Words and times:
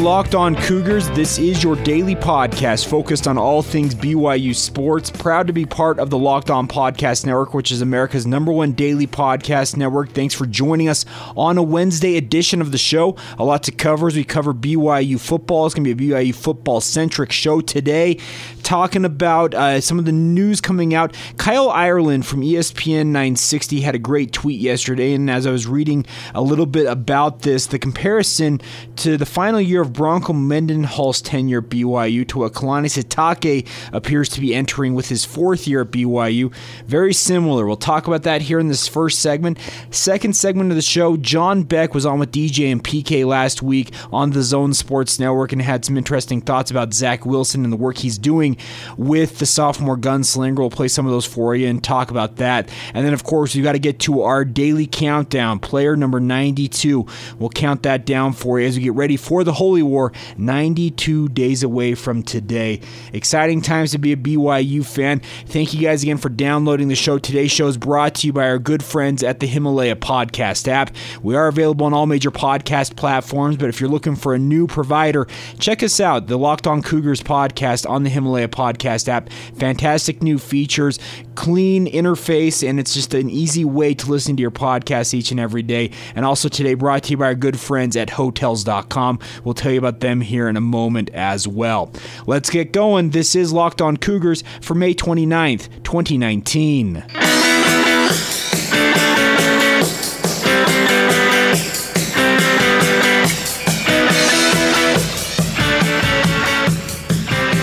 Locked 0.00 0.34
On 0.34 0.56
Cougars. 0.56 1.10
This 1.10 1.38
is 1.38 1.62
your 1.62 1.76
daily 1.76 2.16
podcast 2.16 2.86
focused 2.86 3.28
on 3.28 3.36
all 3.36 3.60
things 3.60 3.94
BYU 3.94 4.54
sports. 4.54 5.10
Proud 5.10 5.46
to 5.46 5.52
be 5.52 5.66
part 5.66 5.98
of 5.98 6.08
the 6.08 6.16
Locked 6.16 6.50
On 6.50 6.66
Podcast 6.66 7.26
Network, 7.26 7.52
which 7.52 7.70
is 7.70 7.82
America's 7.82 8.26
number 8.26 8.50
one 8.50 8.72
daily 8.72 9.06
podcast 9.06 9.76
network. 9.76 10.12
Thanks 10.12 10.34
for 10.34 10.46
joining 10.46 10.88
us 10.88 11.04
on 11.36 11.58
a 11.58 11.62
Wednesday 11.62 12.16
edition 12.16 12.62
of 12.62 12.72
the 12.72 12.78
show. 12.78 13.14
A 13.38 13.44
lot 13.44 13.62
to 13.64 13.72
cover 13.72 14.06
as 14.06 14.16
we 14.16 14.24
cover 14.24 14.54
BYU 14.54 15.20
football. 15.20 15.66
It's 15.66 15.74
going 15.74 15.84
to 15.84 15.94
be 15.94 16.12
a 16.12 16.16
BYU 16.16 16.34
football 16.34 16.80
centric 16.80 17.30
show 17.30 17.60
today, 17.60 18.16
talking 18.62 19.04
about 19.04 19.54
uh, 19.54 19.80
some 19.80 19.98
of 19.98 20.04
the 20.04 20.12
news 20.12 20.60
coming 20.60 20.94
out. 20.94 21.14
Kyle 21.36 21.70
Ireland 21.70 22.26
from 22.26 22.42
ESPN 22.42 23.06
960 23.06 23.80
had 23.80 23.94
a 23.94 23.98
great 23.98 24.32
tweet 24.32 24.60
yesterday, 24.60 25.12
and 25.12 25.30
as 25.30 25.46
I 25.46 25.50
was 25.50 25.66
reading 25.66 26.06
a 26.34 26.42
little 26.42 26.66
bit 26.66 26.86
about 26.86 27.42
this, 27.42 27.66
the 27.66 27.78
comparison 27.78 28.60
to 28.96 29.16
the 29.16 29.26
final 29.26 29.60
year 29.60 29.82
of 29.82 29.92
Bronco 29.92 30.32
Mendenhall's 30.32 31.20
tenure 31.20 31.58
at 31.58 31.64
BYU 31.64 32.26
to 32.28 32.38
what 32.40 32.52
Kalani 32.52 32.86
Sitake 32.86 33.68
appears 33.92 34.28
to 34.30 34.40
be 34.40 34.54
entering 34.54 34.94
with 34.94 35.08
his 35.08 35.24
fourth 35.24 35.66
year 35.66 35.82
at 35.82 35.90
BYU. 35.90 36.52
Very 36.86 37.12
similar. 37.12 37.66
We'll 37.66 37.76
talk 37.76 38.06
about 38.06 38.22
that 38.24 38.42
here 38.42 38.58
in 38.58 38.68
this 38.68 38.88
first 38.88 39.20
segment. 39.20 39.58
Second 39.90 40.36
segment 40.36 40.70
of 40.70 40.76
the 40.76 40.82
show, 40.82 41.16
John 41.16 41.62
Beck 41.62 41.94
was 41.94 42.06
on 42.06 42.18
with 42.18 42.32
DJ 42.32 42.70
and 42.70 42.82
PK 42.82 43.26
last 43.26 43.62
week 43.62 43.92
on 44.12 44.30
the 44.30 44.42
Zone 44.42 44.74
Sports 44.74 45.18
Network 45.18 45.52
and 45.52 45.62
had 45.62 45.84
some 45.84 45.96
interesting 45.96 46.40
thoughts 46.40 46.70
about 46.70 46.94
Zach 46.94 47.26
Wilson 47.26 47.64
and 47.64 47.72
the 47.72 47.76
work 47.76 47.98
he's 47.98 48.18
doing 48.18 48.49
with 48.96 49.38
the 49.38 49.46
sophomore 49.46 49.96
gunslinger. 49.96 50.58
We'll 50.58 50.70
play 50.70 50.88
some 50.88 51.06
of 51.06 51.12
those 51.12 51.26
for 51.26 51.54
you 51.54 51.68
and 51.68 51.82
talk 51.82 52.10
about 52.10 52.36
that. 52.36 52.68
And 52.94 53.06
then, 53.06 53.12
of 53.12 53.24
course, 53.24 53.54
we've 53.54 53.64
got 53.64 53.72
to 53.72 53.78
get 53.78 53.98
to 54.00 54.22
our 54.22 54.44
daily 54.44 54.86
countdown. 54.86 55.58
Player 55.58 55.96
number 55.96 56.20
92. 56.20 57.06
We'll 57.38 57.50
count 57.50 57.82
that 57.82 58.06
down 58.06 58.32
for 58.32 58.60
you 58.60 58.66
as 58.66 58.76
we 58.76 58.82
get 58.82 58.94
ready 58.94 59.16
for 59.16 59.44
the 59.44 59.52
Holy 59.52 59.82
War 59.82 60.12
92 60.36 61.28
days 61.30 61.62
away 61.62 61.94
from 61.94 62.22
today. 62.22 62.80
Exciting 63.12 63.62
times 63.62 63.92
to 63.92 63.98
be 63.98 64.12
a 64.12 64.16
BYU 64.16 64.84
fan. 64.84 65.20
Thank 65.46 65.74
you 65.74 65.80
guys 65.80 66.02
again 66.02 66.18
for 66.18 66.28
downloading 66.28 66.88
the 66.88 66.94
show. 66.94 67.18
Today's 67.18 67.50
show 67.50 67.66
is 67.66 67.76
brought 67.76 68.14
to 68.16 68.26
you 68.26 68.32
by 68.32 68.48
our 68.48 68.58
good 68.58 68.82
friends 68.82 69.22
at 69.22 69.40
the 69.40 69.46
Himalaya 69.46 69.96
Podcast 69.96 70.68
app. 70.68 70.94
We 71.22 71.36
are 71.36 71.48
available 71.48 71.86
on 71.86 71.94
all 71.94 72.06
major 72.06 72.30
podcast 72.30 72.96
platforms, 72.96 73.56
but 73.56 73.68
if 73.68 73.80
you're 73.80 73.90
looking 73.90 74.16
for 74.16 74.34
a 74.34 74.38
new 74.38 74.66
provider, 74.66 75.26
check 75.58 75.82
us 75.82 76.00
out, 76.00 76.26
the 76.26 76.38
Locked 76.38 76.66
On 76.66 76.82
Cougars 76.82 77.22
podcast 77.22 77.88
on 77.88 78.02
the 78.02 78.10
Himalaya 78.10 78.39
A 78.40 78.48
podcast 78.48 79.08
app. 79.08 79.30
Fantastic 79.56 80.22
new 80.22 80.38
features, 80.38 80.98
clean 81.34 81.86
interface, 81.86 82.68
and 82.68 82.80
it's 82.80 82.94
just 82.94 83.14
an 83.14 83.30
easy 83.30 83.64
way 83.64 83.94
to 83.94 84.10
listen 84.10 84.36
to 84.36 84.40
your 84.40 84.50
podcast 84.50 85.14
each 85.14 85.30
and 85.30 85.40
every 85.40 85.62
day. 85.62 85.90
And 86.14 86.24
also 86.24 86.48
today 86.48 86.74
brought 86.74 87.04
to 87.04 87.10
you 87.12 87.16
by 87.16 87.26
our 87.26 87.34
good 87.34 87.58
friends 87.58 87.96
at 87.96 88.10
Hotels.com. 88.10 89.18
We'll 89.44 89.54
tell 89.54 89.72
you 89.72 89.78
about 89.78 90.00
them 90.00 90.20
here 90.20 90.48
in 90.48 90.56
a 90.56 90.60
moment 90.60 91.10
as 91.10 91.46
well. 91.46 91.92
Let's 92.26 92.50
get 92.50 92.72
going. 92.72 93.10
This 93.10 93.34
is 93.34 93.52
Locked 93.52 93.80
On 93.80 93.96
Cougars 93.96 94.42
for 94.60 94.74
May 94.74 94.94
29th, 94.94 95.82
2019. 95.84 97.19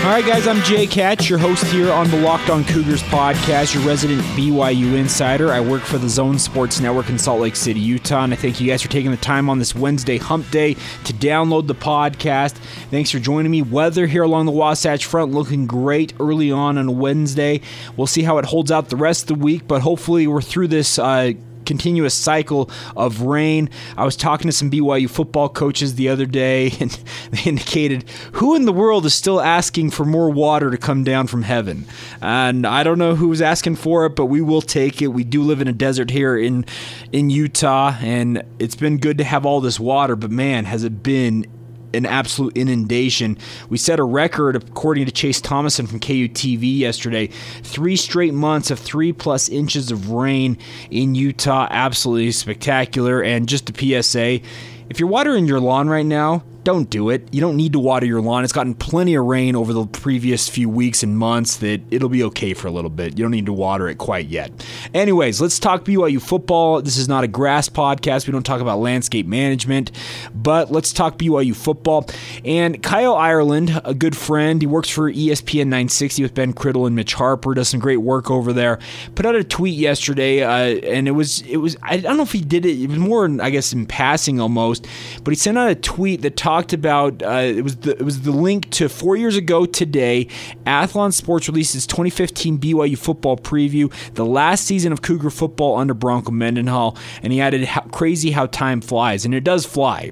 All 0.08 0.14
right, 0.14 0.24
guys, 0.24 0.46
I'm 0.46 0.62
Jake 0.62 0.90
Hatch, 0.94 1.28
your 1.28 1.38
host 1.38 1.66
here 1.66 1.92
on 1.92 2.10
the 2.10 2.18
Locked 2.22 2.48
On 2.48 2.64
Cougars 2.64 3.02
podcast, 3.02 3.74
your 3.74 3.82
resident 3.82 4.22
BYU 4.28 4.94
insider. 4.94 5.52
I 5.52 5.60
work 5.60 5.82
for 5.82 5.98
the 5.98 6.08
Zone 6.08 6.38
Sports 6.38 6.80
Network 6.80 7.10
in 7.10 7.18
Salt 7.18 7.42
Lake 7.42 7.54
City, 7.54 7.78
Utah, 7.78 8.24
and 8.24 8.32
I 8.32 8.36
thank 8.36 8.58
you 8.58 8.66
guys 8.66 8.80
for 8.80 8.88
taking 8.88 9.10
the 9.10 9.18
time 9.18 9.50
on 9.50 9.58
this 9.58 9.74
Wednesday 9.74 10.16
hump 10.16 10.50
day 10.50 10.72
to 11.04 11.12
download 11.12 11.66
the 11.66 11.74
podcast. 11.74 12.52
Thanks 12.90 13.10
for 13.10 13.18
joining 13.18 13.52
me. 13.52 13.60
Weather 13.60 14.06
here 14.06 14.22
along 14.22 14.46
the 14.46 14.52
Wasatch 14.52 15.04
Front 15.04 15.32
looking 15.32 15.66
great 15.66 16.14
early 16.18 16.50
on 16.50 16.78
on 16.78 16.98
Wednesday. 16.98 17.60
We'll 17.98 18.06
see 18.06 18.22
how 18.22 18.38
it 18.38 18.46
holds 18.46 18.70
out 18.70 18.88
the 18.88 18.96
rest 18.96 19.30
of 19.30 19.36
the 19.38 19.44
week, 19.44 19.68
but 19.68 19.82
hopefully 19.82 20.26
we're 20.26 20.40
through 20.40 20.68
this. 20.68 20.98
Uh, 20.98 21.34
continuous 21.68 22.14
cycle 22.14 22.70
of 22.96 23.20
rain. 23.20 23.68
I 23.96 24.04
was 24.06 24.16
talking 24.16 24.48
to 24.48 24.52
some 24.52 24.70
BYU 24.70 25.08
football 25.08 25.50
coaches 25.50 25.94
the 25.94 26.08
other 26.08 26.24
day, 26.26 26.72
and 26.80 26.90
they 27.30 27.42
indicated 27.44 28.08
who 28.32 28.56
in 28.56 28.64
the 28.64 28.72
world 28.72 29.04
is 29.04 29.14
still 29.14 29.40
asking 29.40 29.90
for 29.90 30.04
more 30.04 30.30
water 30.30 30.70
to 30.70 30.78
come 30.78 31.04
down 31.04 31.26
from 31.26 31.42
heaven. 31.42 31.84
And 32.22 32.66
I 32.66 32.82
don't 32.82 32.98
know 32.98 33.14
who's 33.14 33.42
asking 33.42 33.76
for 33.76 34.06
it, 34.06 34.16
but 34.16 34.26
we 34.26 34.40
will 34.40 34.62
take 34.62 35.02
it. 35.02 35.08
We 35.08 35.24
do 35.24 35.42
live 35.42 35.60
in 35.60 35.68
a 35.68 35.72
desert 35.72 36.10
here 36.10 36.36
in 36.36 36.64
in 37.12 37.28
Utah, 37.30 37.94
and 38.00 38.42
it's 38.58 38.76
been 38.76 38.96
good 38.98 39.18
to 39.18 39.24
have 39.24 39.44
all 39.44 39.60
this 39.60 39.78
water. 39.78 40.16
But 40.16 40.30
man, 40.30 40.64
has 40.64 40.84
it 40.84 41.02
been 41.02 41.46
an 41.94 42.06
absolute 42.06 42.56
inundation. 42.56 43.38
We 43.68 43.78
set 43.78 43.98
a 43.98 44.04
record, 44.04 44.56
according 44.56 45.06
to 45.06 45.12
Chase 45.12 45.40
Thomason 45.40 45.86
from 45.86 46.00
KUTV 46.00 46.78
yesterday. 46.78 47.28
Three 47.62 47.96
straight 47.96 48.34
months 48.34 48.70
of 48.70 48.78
three 48.78 49.12
plus 49.12 49.48
inches 49.48 49.90
of 49.90 50.10
rain 50.10 50.58
in 50.90 51.14
Utah. 51.14 51.66
Absolutely 51.70 52.32
spectacular. 52.32 53.22
And 53.22 53.48
just 53.48 53.70
a 53.70 54.02
PSA 54.02 54.40
if 54.88 54.98
you're 54.98 55.08
watering 55.08 55.46
your 55.46 55.60
lawn 55.60 55.88
right 55.88 56.06
now, 56.06 56.42
don't 56.64 56.90
do 56.90 57.10
it. 57.10 57.32
You 57.32 57.40
don't 57.40 57.56
need 57.56 57.72
to 57.72 57.78
water 57.78 58.06
your 58.06 58.20
lawn. 58.20 58.44
It's 58.44 58.52
gotten 58.52 58.74
plenty 58.74 59.14
of 59.14 59.24
rain 59.24 59.56
over 59.56 59.72
the 59.72 59.86
previous 59.86 60.48
few 60.48 60.68
weeks 60.68 61.02
and 61.02 61.16
months 61.16 61.56
that 61.56 61.80
it'll 61.90 62.08
be 62.08 62.22
okay 62.24 62.54
for 62.54 62.68
a 62.68 62.70
little 62.70 62.90
bit. 62.90 63.18
You 63.18 63.24
don't 63.24 63.30
need 63.30 63.46
to 63.46 63.52
water 63.52 63.88
it 63.88 63.98
quite 63.98 64.26
yet. 64.26 64.50
Anyways, 64.92 65.40
let's 65.40 65.58
talk 65.58 65.84
BYU 65.84 66.20
football. 66.20 66.82
This 66.82 66.96
is 66.96 67.08
not 67.08 67.24
a 67.24 67.28
grass 67.28 67.68
podcast. 67.68 68.26
We 68.26 68.32
don't 68.32 68.44
talk 68.44 68.60
about 68.60 68.78
landscape 68.78 69.26
management, 69.26 69.92
but 70.34 70.70
let's 70.70 70.92
talk 70.92 71.16
BYU 71.18 71.54
football. 71.54 72.08
And 72.44 72.82
Kyle 72.82 73.14
Ireland, 73.14 73.80
a 73.84 73.94
good 73.94 74.16
friend, 74.16 74.60
he 74.60 74.66
works 74.66 74.88
for 74.88 75.10
ESPN 75.10 75.66
960 75.66 76.22
with 76.22 76.34
Ben 76.34 76.52
Criddle 76.52 76.86
and 76.86 76.94
Mitch 76.94 77.14
Harper, 77.14 77.54
does 77.54 77.68
some 77.68 77.80
great 77.80 77.98
work 77.98 78.30
over 78.30 78.52
there. 78.52 78.78
Put 79.14 79.26
out 79.26 79.34
a 79.34 79.44
tweet 79.44 79.74
yesterday, 79.74 80.42
uh, 80.42 80.78
and 80.86 81.08
it 81.08 81.12
was 81.12 81.40
it 81.42 81.58
was 81.58 81.76
I 81.82 81.98
don't 81.98 82.16
know 82.16 82.22
if 82.22 82.32
he 82.32 82.40
did 82.40 82.66
it. 82.66 82.80
It 82.80 82.88
was 82.88 82.98
more, 82.98 83.28
I 83.40 83.50
guess, 83.50 83.72
in 83.72 83.86
passing 83.86 84.40
almost, 84.40 84.86
but 85.24 85.30
he 85.30 85.36
sent 85.36 85.58
out 85.58 85.70
a 85.70 85.74
tweet 85.74 86.22
that 86.22 86.36
talked 86.48 86.72
about 86.72 87.22
uh, 87.22 87.42
it 87.44 87.60
was 87.60 87.76
the 87.76 87.90
it 87.90 88.02
was 88.02 88.22
the 88.22 88.30
link 88.30 88.70
to 88.70 88.88
four 88.88 89.16
years 89.16 89.36
ago 89.36 89.66
today. 89.66 90.26
Athlon 90.64 91.12
Sports 91.12 91.46
released 91.46 91.74
its 91.74 91.86
2015 91.86 92.58
BYU 92.58 92.96
football 92.96 93.36
preview, 93.36 93.92
the 94.14 94.24
last 94.24 94.64
season 94.64 94.90
of 94.90 95.02
Cougar 95.02 95.28
football 95.28 95.76
under 95.76 95.92
Bronco 95.92 96.30
Mendenhall, 96.30 96.96
and 97.22 97.34
he 97.34 97.40
added 97.42 97.64
how 97.64 97.82
crazy 97.82 98.30
how 98.30 98.46
time 98.46 98.80
flies, 98.80 99.26
and 99.26 99.34
it 99.34 99.44
does 99.44 99.66
fly. 99.66 100.10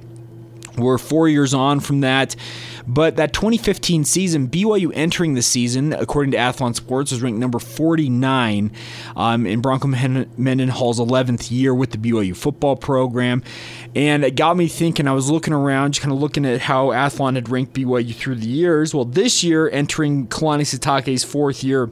We're 0.76 0.98
four 0.98 1.28
years 1.28 1.54
on 1.54 1.80
from 1.80 2.00
that. 2.00 2.36
But 2.86 3.16
that 3.16 3.32
2015 3.32 4.04
season, 4.04 4.48
BYU 4.48 4.92
entering 4.94 5.34
the 5.34 5.42
season, 5.42 5.92
according 5.92 6.30
to 6.32 6.36
Athlon 6.36 6.74
Sports, 6.74 7.10
was 7.10 7.20
ranked 7.20 7.40
number 7.40 7.58
49 7.58 8.70
um, 9.16 9.46
in 9.46 9.60
Bronco 9.60 9.88
Mendenhall's 9.88 11.00
11th 11.00 11.50
year 11.50 11.74
with 11.74 11.90
the 11.90 11.98
BYU 11.98 12.36
football 12.36 12.76
program. 12.76 13.42
And 13.94 14.24
it 14.24 14.36
got 14.36 14.56
me 14.56 14.68
thinking, 14.68 15.08
I 15.08 15.12
was 15.12 15.30
looking 15.30 15.52
around, 15.52 15.94
just 15.94 16.02
kind 16.02 16.12
of 16.12 16.20
looking 16.20 16.46
at 16.46 16.60
how 16.60 16.88
Athlon 16.88 17.34
had 17.34 17.48
ranked 17.48 17.72
BYU 17.72 18.14
through 18.14 18.36
the 18.36 18.46
years. 18.46 18.94
Well, 18.94 19.04
this 19.04 19.42
year, 19.42 19.68
entering 19.70 20.28
Kalani 20.28 20.62
Sitake's 20.62 21.24
fourth 21.24 21.64
year 21.64 21.90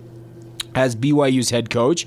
as 0.76 0.94
BYU's 0.94 1.50
head 1.50 1.70
coach, 1.70 2.06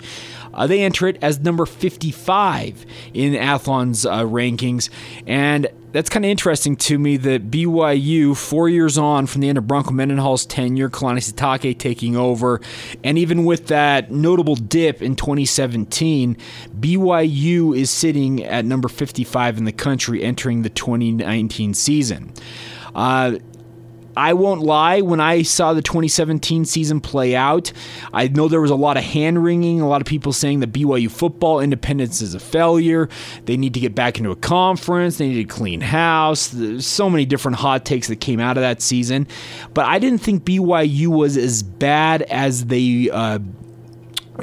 uh, 0.54 0.66
they 0.66 0.82
enter 0.82 1.08
it 1.08 1.18
as 1.22 1.40
number 1.40 1.66
55 1.66 2.86
in 3.14 3.34
Athlon's 3.34 4.06
uh, 4.06 4.24
rankings. 4.24 4.90
And 5.26 5.68
that's 5.98 6.12
kind 6.12 6.24
of 6.24 6.30
interesting 6.30 6.76
to 6.76 7.00
me 7.00 7.18
that 7.18 7.50
BYU, 7.50 8.38
four 8.38 8.70
years 8.70 9.00
on 9.00 9.26
from 9.26 9.42
the 9.42 9.50
end 9.50 9.58
of 9.58 9.66
Bronco 9.66 9.90
Mendenhall's 9.90 10.46
tenure, 10.46 10.92
Kalani 10.92 11.18
Sitake 11.18 11.76
taking 11.80 12.16
over, 12.16 12.62
and 13.04 13.18
even 13.18 13.46
with 13.46 13.66
that 13.70 14.12
notable 14.12 14.54
dip 14.54 15.02
in 15.02 15.16
2017, 15.16 16.38
BYU 16.80 17.76
is 17.76 17.90
sitting 17.90 18.44
at 18.44 18.64
number 18.64 18.88
55 18.88 19.58
in 19.58 19.64
the 19.64 19.72
country 19.72 20.22
entering 20.22 20.62
the 20.62 20.70
2019 20.70 21.74
season. 21.74 22.32
Uh, 22.94 23.40
I 24.18 24.34
won't 24.34 24.62
lie, 24.62 25.02
when 25.02 25.20
I 25.20 25.44
saw 25.44 25.74
the 25.74 25.82
2017 25.82 26.66
season 26.66 27.00
play 27.00 27.36
out, 27.36 27.72
I 28.12 28.28
know 28.28 28.48
there 28.48 28.62
was 28.62 28.72
a 28.72 28.76
lot 28.76 28.98
of 28.98 29.04
hand 29.04 29.44
wringing, 29.44 29.80
a 29.80 29.88
lot 29.88 30.02
of 30.02 30.08
people 30.08 30.34
saying 30.34 30.60
that 30.62 30.72
BYU 30.72 31.10
football 31.10 31.60
independence 31.60 32.22
is 32.22 32.34
a 32.34 32.40
failure. 32.40 33.10
They 33.46 33.58
need 33.58 33.74
to 33.76 33.80
get 33.80 33.94
back 33.94 34.18
into 34.18 34.32
a 34.32 34.36
conference, 34.36 35.18
they 35.18 35.28
need 35.28 35.48
to 35.48 35.56
clean 35.56 35.82
house. 35.82 36.48
There's 36.48 36.86
so 36.86 37.10
many 37.10 37.26
different 37.26 37.58
hot 37.58 37.86
takes 37.86 38.08
that 38.08 38.20
came 38.20 38.40
out 38.40 38.58
of 38.58 38.62
that 38.62 38.82
season. 38.82 39.28
But 39.74 39.86
I 39.86 40.00
didn't 40.00 40.20
think 40.20 40.44
BYU 40.44 41.08
was 41.08 41.38
as 41.38 41.62
bad 41.64 42.24
as 42.24 42.66
they. 42.66 43.10
Uh, 43.12 43.40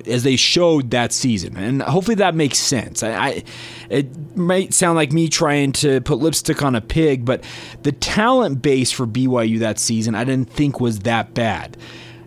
as 0.07 0.23
they 0.23 0.37
showed 0.37 0.91
that 0.91 1.13
season, 1.13 1.57
and 1.57 1.83
hopefully 1.83 2.17
that 2.17 2.35
makes 2.35 2.59
sense. 2.59 3.03
I, 3.03 3.11
I 3.13 3.45
it 3.91 4.37
might 4.37 4.75
sound 4.75 4.97
like 4.97 5.13
me 5.13 5.29
trying 5.29 5.73
to 5.73 6.01
put 6.01 6.19
lipstick 6.19 6.63
on 6.63 6.75
a 6.75 6.81
pig, 6.81 7.25
but 7.25 7.45
the 7.83 7.93
talent 7.93 8.63
base 8.63 8.91
for 8.91 9.07
BYU 9.07 9.59
that 9.61 9.79
season 9.79 10.15
I 10.15 10.25
didn't 10.25 10.51
think 10.51 10.81
was 10.81 11.01
that 11.01 11.35
bad. 11.35 11.77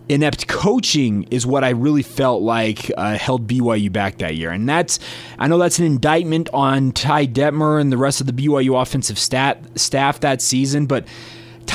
Inept 0.10 0.48
coaching 0.48 1.24
is 1.32 1.46
what 1.46 1.66
I 1.66 1.72
really 1.72 2.02
felt 2.02 2.42
like 2.42 2.90
uh, 2.96 3.18
held 3.18 3.46
BYU 3.46 3.92
back 3.92 4.20
that 4.20 4.38
year. 4.38 4.52
And 4.52 4.68
that's, 4.68 5.00
I 5.38 5.48
know 5.48 5.58
that's 5.58 5.80
an 5.80 5.86
indictment 5.86 6.50
on 6.54 6.94
Ty 6.94 7.28
Detmer 7.28 7.82
and 7.82 7.92
the 7.92 7.98
rest 7.98 8.22
of 8.22 8.28
the 8.28 8.32
BYU 8.32 8.82
offensive 8.82 9.20
stat, 9.20 9.62
staff 9.78 10.22
that 10.22 10.42
season, 10.42 10.86
but 10.86 11.06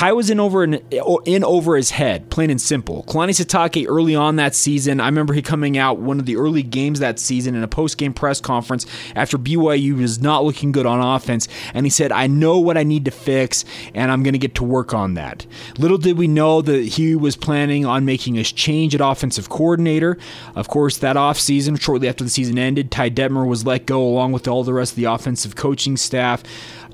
Ty 0.03 0.11
was 0.11 0.29
in 0.29 0.37
over 0.37 0.65
in, 0.65 1.43
over 1.45 1.77
his 1.77 1.91
head, 1.91 2.29
plain 2.29 2.49
and 2.49 2.59
simple. 2.59 3.05
Kalani 3.07 3.29
Sitake 3.29 3.85
early 3.87 4.15
on 4.15 4.35
that 4.35 4.53
season, 4.53 4.99
I 4.99 5.05
remember 5.05 5.33
he 5.33 5.41
coming 5.41 5.77
out 5.77 5.97
one 5.97 6.19
of 6.19 6.25
the 6.25 6.35
early 6.35 6.61
games 6.61 6.99
that 6.99 7.19
season 7.19 7.55
in 7.55 7.63
a 7.63 7.69
post 7.69 7.97
game 7.97 8.13
press 8.13 8.41
conference 8.41 8.85
after 9.15 9.37
BYU 9.37 9.97
was 9.97 10.21
not 10.21 10.43
looking 10.43 10.73
good 10.73 10.85
on 10.85 10.99
offense, 10.99 11.47
and 11.73 11.85
he 11.85 11.89
said, 11.89 12.11
"I 12.11 12.27
know 12.27 12.59
what 12.59 12.77
I 12.77 12.83
need 12.83 13.05
to 13.05 13.11
fix, 13.11 13.63
and 13.95 14.11
I'm 14.11 14.23
going 14.23 14.33
to 14.33 14.39
get 14.39 14.55
to 14.55 14.65
work 14.65 14.93
on 14.93 15.13
that." 15.13 15.45
Little 15.77 15.97
did 15.97 16.17
we 16.17 16.27
know 16.27 16.61
that 16.61 16.83
he 16.83 17.15
was 17.15 17.37
planning 17.37 17.85
on 17.85 18.03
making 18.03 18.37
a 18.37 18.43
change 18.43 18.93
at 18.93 18.99
offensive 18.99 19.47
coordinator. 19.47 20.17
Of 20.53 20.67
course, 20.67 20.97
that 20.97 21.15
offseason, 21.15 21.79
shortly 21.79 22.09
after 22.09 22.25
the 22.25 22.29
season 22.29 22.57
ended, 22.57 22.91
Ty 22.91 23.11
Detmer 23.11 23.47
was 23.47 23.65
let 23.65 23.85
go 23.85 24.03
along 24.03 24.33
with 24.33 24.49
all 24.49 24.65
the 24.65 24.73
rest 24.73 24.91
of 24.91 24.95
the 24.97 25.05
offensive 25.05 25.55
coaching 25.55 25.95
staff. 25.95 26.43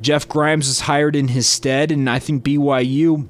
Jeff 0.02 0.28
Grimes 0.28 0.68
was 0.68 0.82
hired 0.82 1.16
in 1.16 1.30
his 1.30 1.48
stead, 1.48 1.92
and 1.92 2.10
I 2.10 2.20
think 2.20 2.44
BYU 2.44 3.28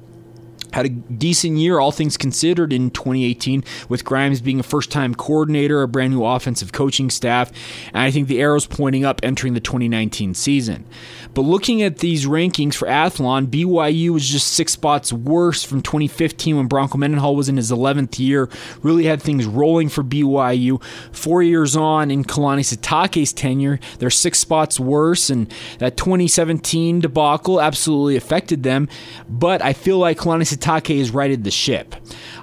had 0.72 0.86
a 0.86 0.88
decent 0.88 1.56
year, 1.56 1.78
all 1.78 1.92
things 1.92 2.16
considered, 2.16 2.72
in 2.72 2.90
2018, 2.90 3.64
with 3.88 4.04
Grimes 4.04 4.40
being 4.40 4.60
a 4.60 4.62
first 4.62 4.90
time 4.90 5.14
coordinator, 5.14 5.82
a 5.82 5.88
brand 5.88 6.12
new 6.12 6.24
offensive 6.24 6.72
coaching 6.72 7.10
staff, 7.10 7.50
and 7.88 7.98
I 7.98 8.10
think 8.10 8.28
the 8.28 8.40
arrow's 8.40 8.66
pointing 8.66 9.04
up 9.04 9.20
entering 9.22 9.54
the 9.54 9.60
2019 9.60 10.34
season. 10.34 10.86
But 11.34 11.42
looking 11.42 11.82
at 11.82 11.98
these 11.98 12.26
rankings 12.26 12.74
for 12.74 12.88
Athlon, 12.88 13.46
BYU 13.46 14.10
was 14.10 14.28
just 14.28 14.48
six 14.48 14.72
spots 14.72 15.12
worse 15.12 15.62
from 15.62 15.82
2015 15.82 16.56
when 16.56 16.66
Bronco 16.66 16.98
Mendenhall 16.98 17.36
was 17.36 17.48
in 17.48 17.56
his 17.56 17.70
11th 17.70 18.18
year. 18.18 18.48
Really 18.82 19.04
had 19.04 19.22
things 19.22 19.46
rolling 19.46 19.88
for 19.88 20.02
BYU. 20.02 20.82
Four 21.12 21.42
years 21.42 21.76
on 21.76 22.10
in 22.10 22.24
Kalani 22.24 22.60
Sitake's 22.60 23.32
tenure, 23.32 23.78
they're 23.98 24.10
six 24.10 24.38
spots 24.38 24.80
worse, 24.80 25.30
and 25.30 25.52
that 25.78 25.96
2017 25.96 27.00
debacle 27.00 27.60
absolutely 27.60 28.16
affected 28.16 28.62
them. 28.62 28.88
But 29.28 29.62
I 29.62 29.72
feel 29.72 29.98
like 29.98 30.18
Kalani 30.18 30.42
Sitake 30.42 30.59
has 30.64 31.10
righted 31.10 31.44
the 31.44 31.50
ship. 31.50 31.94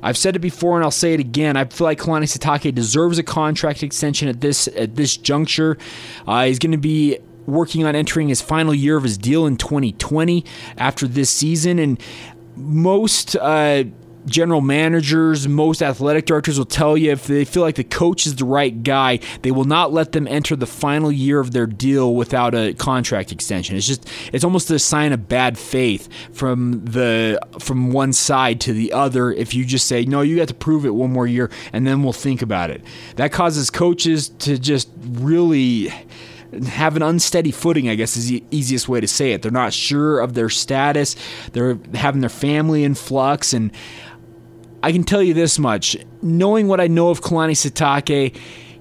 I've 0.02 0.18
said 0.18 0.36
it 0.36 0.40
before 0.40 0.76
and 0.76 0.84
I'll 0.84 0.92
say 0.92 1.14
it 1.14 1.20
again. 1.20 1.58
I 1.58 1.66
feel 1.66 1.86
like 1.86 2.00
Kalani 2.00 2.24
Sitake 2.24 2.74
deserves 2.74 3.18
a 3.18 3.24
contract 3.24 3.84
extension 3.84 4.28
at 4.28 4.42
this 4.42 4.68
at 4.70 4.96
this 4.96 5.18
juncture. 5.18 5.78
Uh, 6.28 6.46
he's 6.46 6.60
going 6.60 6.72
to 6.72 6.78
be 6.78 7.20
working 7.46 7.86
on 7.86 7.96
entering 7.96 8.28
his 8.28 8.42
final 8.42 8.74
year 8.74 8.98
of 8.98 9.04
his 9.04 9.18
deal 9.18 9.46
in 9.46 9.58
2020 9.58 10.44
after 10.78 11.08
this 11.08 11.30
season, 11.30 11.80
and 11.80 12.02
most. 12.56 13.36
Uh, 13.36 13.86
general 14.28 14.62
managers, 14.62 15.48
most 15.48 15.82
athletic 15.82 16.26
directors 16.26 16.58
will 16.58 16.66
tell 16.66 16.98
you 16.98 17.12
if 17.12 17.28
they 17.28 17.46
feel 17.46 17.64
like 17.64 17.76
the 17.76 17.84
coach 17.84 18.26
is 18.26 18.36
the 18.36 18.46
right 18.46 18.84
guy, 18.84 19.20
they 19.42 19.52
will 19.52 19.66
not 19.66 19.94
let 19.94 20.12
them 20.12 20.28
enter 20.28 20.56
the 20.56 20.66
final 20.66 21.12
year 21.12 21.40
of 21.40 21.52
their 21.52 21.66
deal 21.66 22.14
without 22.14 22.54
a 22.54 22.74
contract 22.74 23.32
extension. 23.32 23.76
It's 23.76 23.88
just 23.88 24.08
it's 24.34 24.44
almost 24.44 24.70
a 24.70 24.80
sign 24.80 25.14
of 25.14 25.28
bad 25.28 25.58
faith 25.58 26.10
from 26.32 26.84
the 26.86 27.40
from 27.60 27.92
one 27.92 28.14
side 28.14 28.62
to 28.62 28.74
the 28.74 28.94
other 28.94 29.32
if 29.32 29.54
you 29.54 29.66
just 29.66 29.88
say, 29.88 30.06
"No, 30.06 30.22
you 30.22 30.36
got 30.36 30.48
to 30.50 30.54
prove 30.54 30.86
it 30.86 30.94
one 30.94 31.12
more 31.12 31.28
year 31.28 31.50
and 31.74 31.88
then 31.88 32.04
we'll 32.04 32.14
think 32.14 32.42
about 32.42 32.70
it." 32.70 32.82
That 33.16 33.32
causes 33.32 33.70
coaches 33.70 34.30
to 34.40 34.58
just 34.58 34.90
really 35.04 35.92
have 36.68 36.96
an 36.96 37.02
unsteady 37.02 37.52
footing, 37.52 37.90
I 37.90 37.96
guess 37.96 38.16
is 38.16 38.30
the 38.30 38.44
easiest 38.52 38.88
way 38.88 39.02
to 39.02 39.08
say 39.08 39.32
it. 39.34 39.42
They're 39.42 39.52
not 39.52 39.74
sure 39.74 40.20
of 40.20 40.34
their 40.34 40.50
status. 40.50 41.16
They're 41.52 41.78
having 41.94 42.22
their 42.22 42.30
family 42.30 42.84
in 42.84 42.96
flux 42.96 43.54
and 43.54 43.72
I 44.84 44.92
can 44.92 45.04
tell 45.04 45.24
you 45.24 45.34
this 45.34 45.58
much 45.60 45.98
knowing 46.22 46.68
what 46.68 46.80
I 46.80 46.88
know 46.88 47.10
of 47.10 47.22
Kalani 47.22 47.54
Sitake, 47.54 48.38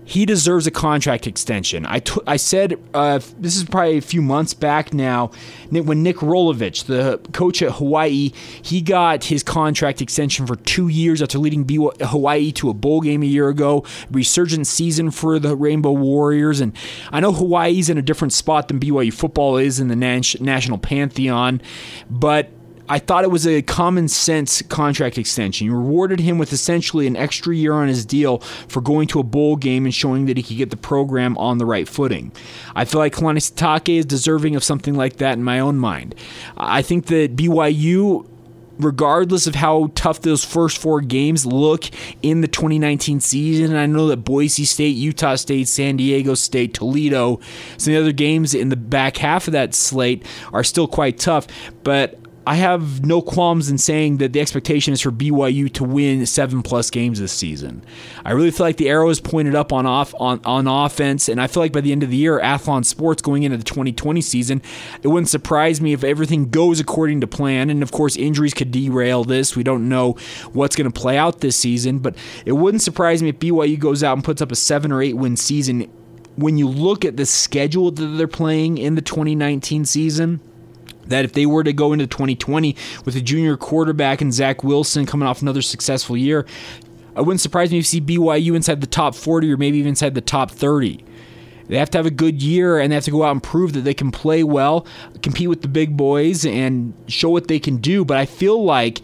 he 0.07 0.25
deserves 0.25 0.69
a 0.69 0.71
contract 0.71 1.27
extension. 1.27 1.85
I, 1.85 1.99
t- 1.99 2.21
I 2.29 2.37
said 2.37 2.79
uh, 2.95 3.19
this 3.41 3.57
is 3.57 3.65
probably 3.65 3.99
a 3.99 4.03
few 4.03 4.23
months 4.23 4.55
back 4.55 4.95
now 4.95 5.33
when 5.71 6.05
Nick 6.05 6.19
Rolovich, 6.19 6.85
the 6.85 7.21
coach 7.33 7.61
at 7.61 7.73
Hawaii, 7.73 8.31
he 8.63 8.81
got 8.81 9.25
his 9.25 9.43
contract 9.43 10.01
extension 10.01 10.47
for 10.47 10.55
two 10.55 10.87
years 10.87 11.21
after 11.21 11.39
leading 11.39 11.67
Hawaii 12.01 12.53
to 12.53 12.71
a 12.71 12.75
bowl 12.75 13.01
game 13.01 13.25
a 13.25 13.27
year 13.27 13.49
ago. 13.49 13.85
Resurgent 14.13 14.69
season 14.69 15.11
for 15.11 15.41
the 15.41 15.57
Rainbow 15.57 15.91
Warriors, 15.91 16.61
and 16.61 16.73
I 17.11 17.19
know 17.19 17.33
Hawaii's 17.33 17.91
in 17.91 17.99
a 17.99 18.03
different 18.03 18.33
spot 18.33 18.69
than 18.69 18.79
BYU 18.79 19.13
football 19.13 19.57
is 19.57 19.81
in 19.81 19.89
the 19.89 19.97
national 19.97 20.79
pantheon, 20.79 21.61
but 22.09 22.51
I 22.89 22.99
thought 22.99 23.25
it 23.25 23.31
was 23.31 23.47
a 23.47 23.63
common 23.63 24.09
sense 24.09 24.63
contract 24.63 25.19
extension. 25.19 25.67
You 25.67 25.75
rewarded 25.75 26.21
him 26.21 26.39
with 26.39 26.53
essentially 26.53 27.07
an 27.07 27.17
extra 27.17 27.55
year 27.55 27.73
on 27.73 27.89
his 27.89 28.05
deal 28.05 28.39
for 28.69 28.81
going 28.81 29.09
to 29.09 29.21
a 29.21 29.23
bowl 29.23 29.57
game 29.57 29.85
and 29.85 29.95
showing 29.95 30.27
that 30.27 30.37
he 30.37 30.43
could 30.43 30.57
get 30.57 30.71
the 30.71 30.77
program 30.77 31.37
on 31.39 31.59
the 31.59 31.67
right 31.67 31.89
footing. 31.89 32.33
I 32.75 32.85
feel 32.85 33.01
like 33.01 33.15
Kalani 33.15 33.39
Sitake 33.39 33.99
is 33.99 34.07
deserving 34.07 34.57
of 34.57 34.65
something 34.65 34.95
like 34.95 35.17
that 35.17 35.35
in 35.35 35.45
my 35.45 35.59
own 35.59 35.77
mind. 35.79 36.15
I 36.57 36.83
think 36.83 37.07
that 37.07 37.37
BYU 37.37 38.29
regardless 38.79 39.47
of 39.47 39.55
how 39.55 39.91
tough 39.95 40.21
those 40.21 40.45
first 40.45 40.79
four 40.79 41.01
games 41.01 41.47
look 41.47 41.85
in 42.23 42.41
the 42.41 42.49
2019 42.49 43.21
season. 43.21 43.71
And 43.71 43.79
I 43.79 43.87
know 43.87 44.09
that 44.09 44.19
Boise 44.19 44.65
State, 44.65 44.97
Utah 44.97 45.37
State, 45.37 45.69
San 45.69 45.97
Diego 45.97 46.35
State, 46.35 46.75
Toledo, 46.75 47.41
some 47.79 47.95
of 47.95 47.97
the 47.97 48.01
other 48.01 48.13
games 48.13 48.55
in 48.55 48.69
the 48.69 48.77
back 48.77 49.17
half 49.17 49.49
of 49.49 49.53
that 49.53 49.75
slate 49.75 50.25
are 50.53 50.65
still 50.65 50.87
quite 50.87 51.19
tough. 51.19 51.47
But 51.83 52.19
I 52.47 52.55
have 52.55 53.05
no 53.05 53.21
qualms 53.21 53.69
in 53.69 53.77
saying 53.77 54.19
that 54.19 54.33
the 54.33 54.41
expectation 54.41 54.93
is 54.93 55.01
for 55.01 55.11
BYU 55.11 55.73
to 55.73 55.83
win 55.83 56.25
seven 56.27 56.63
plus 56.63 56.91
games 56.91 57.19
this 57.19 57.33
season. 57.33 57.85
I 58.25 58.31
really 58.31 58.53
feel 58.53 58.65
like 58.65 58.77
the 58.77 58.89
arrow 58.89 59.11
is 59.11 59.21
pointed 59.21 59.57
up 59.57 59.73
on 59.73 59.85
off 59.85 60.15
on, 60.21 60.41
on 60.45 60.69
offense, 60.69 61.29
and 61.29 61.41
I 61.41 61.49
feel 61.49 61.61
like 61.61 61.73
by 61.73 61.81
the 61.81 61.91
end 61.91 62.05
of 62.05 62.11
the 62.11 62.17
year, 62.17 62.39
Athlon 62.39 62.85
Sports 62.85 63.21
going 63.21 63.43
into 63.43 63.59
the 63.59 63.65
2020 63.65 64.21
season, 64.21 64.63
it 65.03 65.09
wouldn't 65.09 65.29
surprise 65.29 65.81
me 65.81 65.93
if 65.93 66.05
everything 66.05 66.49
goes 66.49 66.79
according 66.79 67.21
to 67.23 67.27
plan. 67.27 67.69
And 67.69 67.83
of 67.83 67.91
course, 67.91 68.15
injuries 68.17 68.55
could 68.55 68.71
derail 68.71 69.25
this. 69.25 69.57
We 69.57 69.65
don't 69.65 69.89
know 69.89 70.13
what's 70.53 70.77
going 70.77 70.91
to 70.91 71.01
play 71.01 71.19
out 71.19 71.41
this 71.41 71.57
season, 71.57 71.99
but 71.99 72.15
it 72.45 72.53
wouldn't 72.53 72.83
surprise 72.83 73.25
me 73.25 73.31
if 73.31 73.41
BYU 73.41 73.77
goes 73.77 74.05
out 74.05 74.13
and 74.13 74.23
puts 74.23 74.41
up 74.41 74.53
a 74.53 74.57
seven 74.57 74.93
or 74.93 75.03
eight 75.03 75.15
win 75.15 75.37
season. 75.37 75.91
When 76.37 76.59
you 76.59 76.69
look 76.69 77.05
at 77.05 77.17
the 77.17 77.27
schedule 77.27 77.91
that 77.91 78.07
they're 78.07 78.29
playing 78.29 78.79
in 78.79 78.95
the 78.95 79.03
2019 79.03 79.85
season 79.85 80.41
that 81.07 81.25
if 81.25 81.33
they 81.33 81.47
were 81.47 81.65
to 81.65 81.73
go 81.73 81.93
into 81.93 82.07
2020 82.07 82.77
with 83.05 83.17
a 83.17 83.21
junior 83.21 83.57
quarterback 83.57 84.21
and 84.21 84.33
Zach 84.33 84.65
Wilson 84.65 85.07
coming 85.07 85.27
off 85.27 85.43
another 85.43 85.63
successful 85.63 86.17
year, 86.17 86.47
it 87.17 87.21
wouldn't 87.21 87.41
surprise 87.41 87.71
me 87.71 87.79
if 87.79 87.93
you 87.93 88.01
see 88.01 88.01
BYU 88.01 88.55
inside 88.55 88.81
the 88.81 88.87
top 88.87 89.15
40 89.15 89.53
or 89.53 89.57
maybe 89.57 89.79
even 89.79 89.91
inside 89.91 90.15
the 90.15 90.21
top 90.21 90.51
30. 90.51 91.03
They 91.69 91.79
have 91.79 91.91
to 91.91 91.99
have 91.99 92.07
a 92.07 92.11
good 92.11 92.43
year 92.43 92.79
and 92.79 92.91
they 92.91 92.95
have 92.95 93.05
to 93.05 93.11
go 93.11 93.25
out 93.25 93.33
and 93.33 93.43
prove 93.43 93.73
that 93.73 93.81
they 93.81 93.95
can 93.95 94.13
play 94.13 94.45
well, 94.45 94.87
compete 95.23 95.49
with 95.49 95.63
the 95.63 95.69
big 95.69 95.97
boys, 95.97 96.45
and 96.47 96.95
show 97.09 97.31
what 97.31 97.49
they 97.49 97.59
can 97.59 97.79
do. 97.79 98.05
But 98.05 98.19
I 98.19 98.27
feel 98.27 98.63
like 98.63 99.01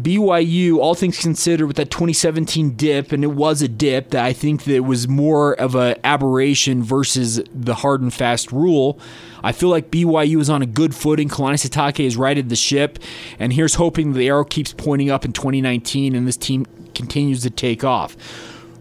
BYU, 0.00 0.78
all 0.78 0.94
things 0.94 1.18
considered, 1.18 1.66
with 1.66 1.76
that 1.76 1.90
2017 1.90 2.76
dip, 2.76 3.12
and 3.12 3.22
it 3.22 3.28
was 3.28 3.60
a 3.62 3.68
dip 3.68 4.10
that 4.10 4.24
I 4.24 4.32
think 4.32 4.64
that 4.64 4.82
was 4.84 5.08
more 5.08 5.54
of 5.54 5.74
an 5.74 5.96
aberration 6.04 6.82
versus 6.82 7.40
the 7.54 7.74
hard 7.74 8.00
and 8.00 8.12
fast 8.12 8.50
rule. 8.52 8.98
I 9.42 9.52
feel 9.52 9.68
like 9.68 9.90
BYU 9.90 10.40
is 10.40 10.48
on 10.48 10.62
a 10.62 10.66
good 10.66 10.94
footing. 10.94 11.28
Kalani 11.28 11.54
Sitake 11.54 12.04
has 12.04 12.16
righted 12.16 12.48
the 12.48 12.56
ship, 12.56 12.98
and 13.38 13.52
here's 13.52 13.74
hoping 13.74 14.12
the 14.12 14.28
arrow 14.28 14.44
keeps 14.44 14.72
pointing 14.72 15.10
up 15.10 15.24
in 15.24 15.32
2019 15.32 16.14
and 16.14 16.26
this 16.26 16.36
team 16.36 16.66
continues 16.94 17.42
to 17.42 17.50
take 17.50 17.84
off. 17.84 18.16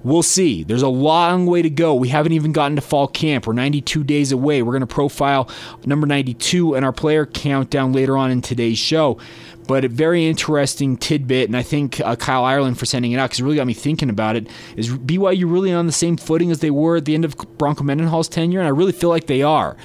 We'll 0.04 0.24
see. 0.24 0.64
There's 0.64 0.82
a 0.82 0.88
long 0.88 1.46
way 1.46 1.62
to 1.62 1.70
go. 1.70 1.94
We 1.94 2.08
haven't 2.08 2.32
even 2.32 2.52
gotten 2.52 2.76
to 2.76 2.82
fall 2.82 3.08
camp. 3.08 3.48
We're 3.48 3.54
92 3.54 4.04
days 4.04 4.32
away. 4.32 4.62
We're 4.62 4.72
going 4.72 4.82
to 4.82 4.88
profile 4.88 5.50
number 5.86 6.08
92 6.08 6.76
and 6.76 6.86
our 6.86 6.94
player 6.94 7.26
countdown 7.26 7.92
later 7.92 8.16
on 8.18 8.32
in 8.32 8.42
today's 8.42 8.78
show. 8.78 9.20
But 9.68 9.86
a 9.86 9.88
very 9.88 10.26
interesting 10.26 10.98
tidbit, 10.98 11.48
and 11.48 11.56
I 11.56 11.62
think 11.62 12.00
uh, 12.00 12.16
Kyle 12.16 12.44
Ireland 12.44 12.80
for 12.80 12.88
sending 12.88 13.12
it 13.12 13.20
out 13.20 13.30
because 13.30 13.42
it 13.42 13.44
really 13.44 13.58
got 13.58 13.68
me 13.68 13.76
thinking 13.76 14.10
about 14.10 14.36
it. 14.36 14.48
Is 14.76 14.90
BYU 14.90 15.52
really 15.52 15.72
on 15.72 15.86
the 15.86 15.92
same 15.92 16.18
footing 16.18 16.50
as 16.50 16.60
they 16.60 16.72
were 16.72 16.96
at 16.96 17.06
the 17.06 17.14
end 17.14 17.24
of 17.24 17.36
Bronco 17.60 17.84
Mendenhall's 17.84 18.28
tenure? 18.28 18.60
And 18.60 18.68
I 18.68 18.72
really 18.72 18.94
feel 18.94 19.10
like 19.10 19.28
they 19.28 19.44
are. 19.44 19.78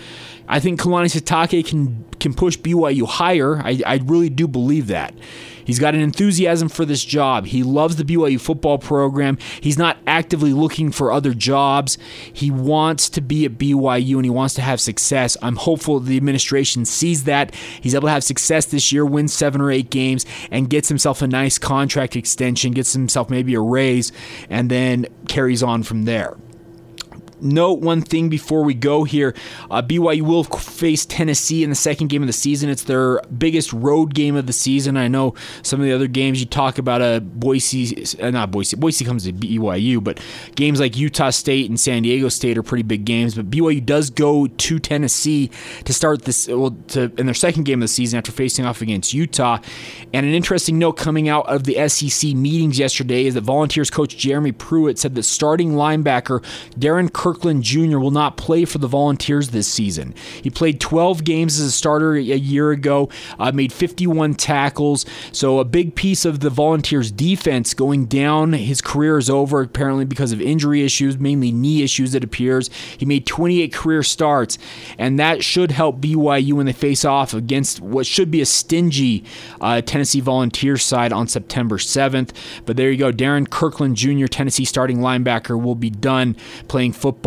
I 0.48 0.58
think 0.58 0.80
Kalani 0.80 1.14
Sitake 1.14 1.66
can 1.66 2.04
can 2.18 2.32
push 2.32 2.56
BYU 2.56 3.06
higher. 3.06 3.58
I, 3.58 3.82
I 3.84 4.00
really 4.04 4.30
do 4.30 4.48
believe 4.48 4.86
that. 4.86 5.14
He's 5.64 5.78
got 5.78 5.94
an 5.94 6.00
enthusiasm 6.00 6.68
for 6.68 6.84
this 6.84 7.04
job. 7.04 7.46
He 7.46 7.62
loves 7.62 7.96
the 7.96 8.04
BYU 8.04 8.40
football 8.40 8.78
program. 8.78 9.38
He's 9.60 9.78
not 9.78 9.98
actively 10.06 10.52
looking 10.52 10.90
for 10.90 11.12
other 11.12 11.34
jobs. 11.34 11.98
He 12.32 12.50
wants 12.50 13.08
to 13.10 13.20
be 13.20 13.44
at 13.44 13.58
BYU 13.58 14.16
and 14.16 14.24
he 14.24 14.30
wants 14.30 14.54
to 14.54 14.62
have 14.62 14.80
success. 14.80 15.36
I'm 15.42 15.56
hopeful 15.56 16.00
the 16.00 16.16
administration 16.16 16.84
sees 16.84 17.24
that. 17.24 17.54
He's 17.54 17.94
able 17.94 18.08
to 18.08 18.12
have 18.12 18.24
success 18.24 18.66
this 18.66 18.92
year, 18.92 19.04
wins 19.04 19.32
seven 19.32 19.60
or 19.60 19.70
eight 19.70 19.90
games, 19.90 20.26
and 20.50 20.70
gets 20.70 20.88
himself 20.88 21.22
a 21.22 21.26
nice 21.26 21.58
contract 21.58 22.16
extension, 22.16 22.72
gets 22.72 22.92
himself 22.92 23.30
maybe 23.30 23.54
a 23.54 23.60
raise, 23.60 24.12
and 24.50 24.70
then 24.70 25.06
carries 25.28 25.62
on 25.62 25.82
from 25.82 26.04
there 26.04 26.36
note 27.44 27.80
one 27.80 28.02
thing 28.02 28.28
before 28.28 28.64
we 28.64 28.74
go 28.74 29.04
here. 29.04 29.34
Uh, 29.70 29.82
BYU 29.82 30.22
will 30.22 30.44
face 30.44 31.06
Tennessee 31.06 31.62
in 31.62 31.70
the 31.70 31.76
second 31.76 32.08
game 32.08 32.22
of 32.22 32.26
the 32.26 32.32
season. 32.32 32.70
It's 32.70 32.84
their 32.84 33.20
biggest 33.38 33.72
road 33.72 34.14
game 34.14 34.36
of 34.36 34.46
the 34.46 34.52
season. 34.52 34.96
I 34.96 35.08
know 35.08 35.34
some 35.62 35.80
of 35.80 35.86
the 35.86 35.92
other 35.92 36.06
games 36.06 36.40
you 36.40 36.46
talk 36.46 36.78
about 36.78 37.02
uh, 37.02 37.20
Boise, 37.20 38.04
uh, 38.20 38.30
not 38.30 38.50
Boise. 38.50 38.76
Boise 38.76 39.04
comes 39.04 39.24
to 39.24 39.32
BYU, 39.32 40.02
but 40.02 40.20
games 40.54 40.80
like 40.80 40.96
Utah 40.96 41.30
State 41.30 41.68
and 41.68 41.78
San 41.78 42.02
Diego 42.02 42.28
State 42.28 42.58
are 42.58 42.62
pretty 42.62 42.82
big 42.82 43.04
games. 43.04 43.34
But 43.34 43.50
BYU 43.50 43.84
does 43.84 44.10
go 44.10 44.46
to 44.46 44.78
Tennessee 44.78 45.50
to 45.84 45.92
start 45.92 46.22
this 46.22 46.48
well, 46.48 46.76
to, 46.88 47.12
in 47.18 47.26
their 47.26 47.34
second 47.34 47.64
game 47.64 47.80
of 47.80 47.84
the 47.84 47.88
season 47.88 48.18
after 48.18 48.32
facing 48.32 48.64
off 48.64 48.80
against 48.80 49.12
Utah. 49.12 49.58
And 50.12 50.24
an 50.24 50.32
interesting 50.32 50.78
note 50.78 50.94
coming 50.94 51.28
out 51.28 51.46
of 51.48 51.64
the 51.64 51.88
SEC 51.88 52.34
meetings 52.34 52.78
yesterday 52.78 53.26
is 53.26 53.34
that 53.34 53.42
Volunteers 53.42 53.90
coach 53.90 54.16
Jeremy 54.16 54.52
Pruitt 54.52 54.98
said 54.98 55.14
that 55.14 55.22
starting 55.24 55.72
linebacker 55.72 56.44
Darrin 56.78 57.08
Kirkland 57.34 57.64
Jr. 57.64 57.98
will 57.98 58.12
not 58.12 58.36
play 58.36 58.64
for 58.64 58.78
the 58.78 58.86
Volunteers 58.86 59.48
this 59.48 59.66
season. 59.66 60.14
He 60.40 60.50
played 60.50 60.78
12 60.78 61.24
games 61.24 61.58
as 61.58 61.66
a 61.66 61.70
starter 61.72 62.14
a 62.14 62.20
year 62.20 62.70
ago, 62.70 63.08
uh, 63.40 63.50
made 63.50 63.72
51 63.72 64.34
tackles. 64.34 65.04
So 65.32 65.58
a 65.58 65.64
big 65.64 65.96
piece 65.96 66.24
of 66.24 66.38
the 66.38 66.48
Volunteers 66.48 67.10
defense 67.10 67.74
going 67.74 68.06
down. 68.06 68.52
His 68.52 68.80
career 68.80 69.18
is 69.18 69.28
over 69.28 69.62
apparently 69.62 70.04
because 70.04 70.30
of 70.30 70.40
injury 70.40 70.84
issues, 70.84 71.18
mainly 71.18 71.50
knee 71.50 71.82
issues, 71.82 72.14
it 72.14 72.22
appears. 72.22 72.70
He 72.96 73.04
made 73.04 73.26
28 73.26 73.72
career 73.72 74.04
starts, 74.04 74.56
and 74.96 75.18
that 75.18 75.42
should 75.42 75.72
help 75.72 76.00
BYU 76.00 76.52
when 76.52 76.66
they 76.66 76.72
face 76.72 77.04
off 77.04 77.34
against 77.34 77.80
what 77.80 78.06
should 78.06 78.30
be 78.30 78.42
a 78.42 78.46
stingy 78.46 79.24
uh, 79.60 79.80
Tennessee 79.80 80.20
Volunteers 80.20 80.84
side 80.84 81.12
on 81.12 81.26
September 81.26 81.78
7th. 81.78 82.30
But 82.64 82.76
there 82.76 82.92
you 82.92 82.96
go. 82.96 83.10
Darrin 83.10 83.48
Kirkland 83.48 83.96
Jr., 83.96 84.26
Tennessee 84.26 84.64
starting 84.64 84.98
linebacker, 84.98 85.60
will 85.60 85.74
be 85.74 85.90
done 85.90 86.36
playing 86.68 86.92
football, 86.92 87.23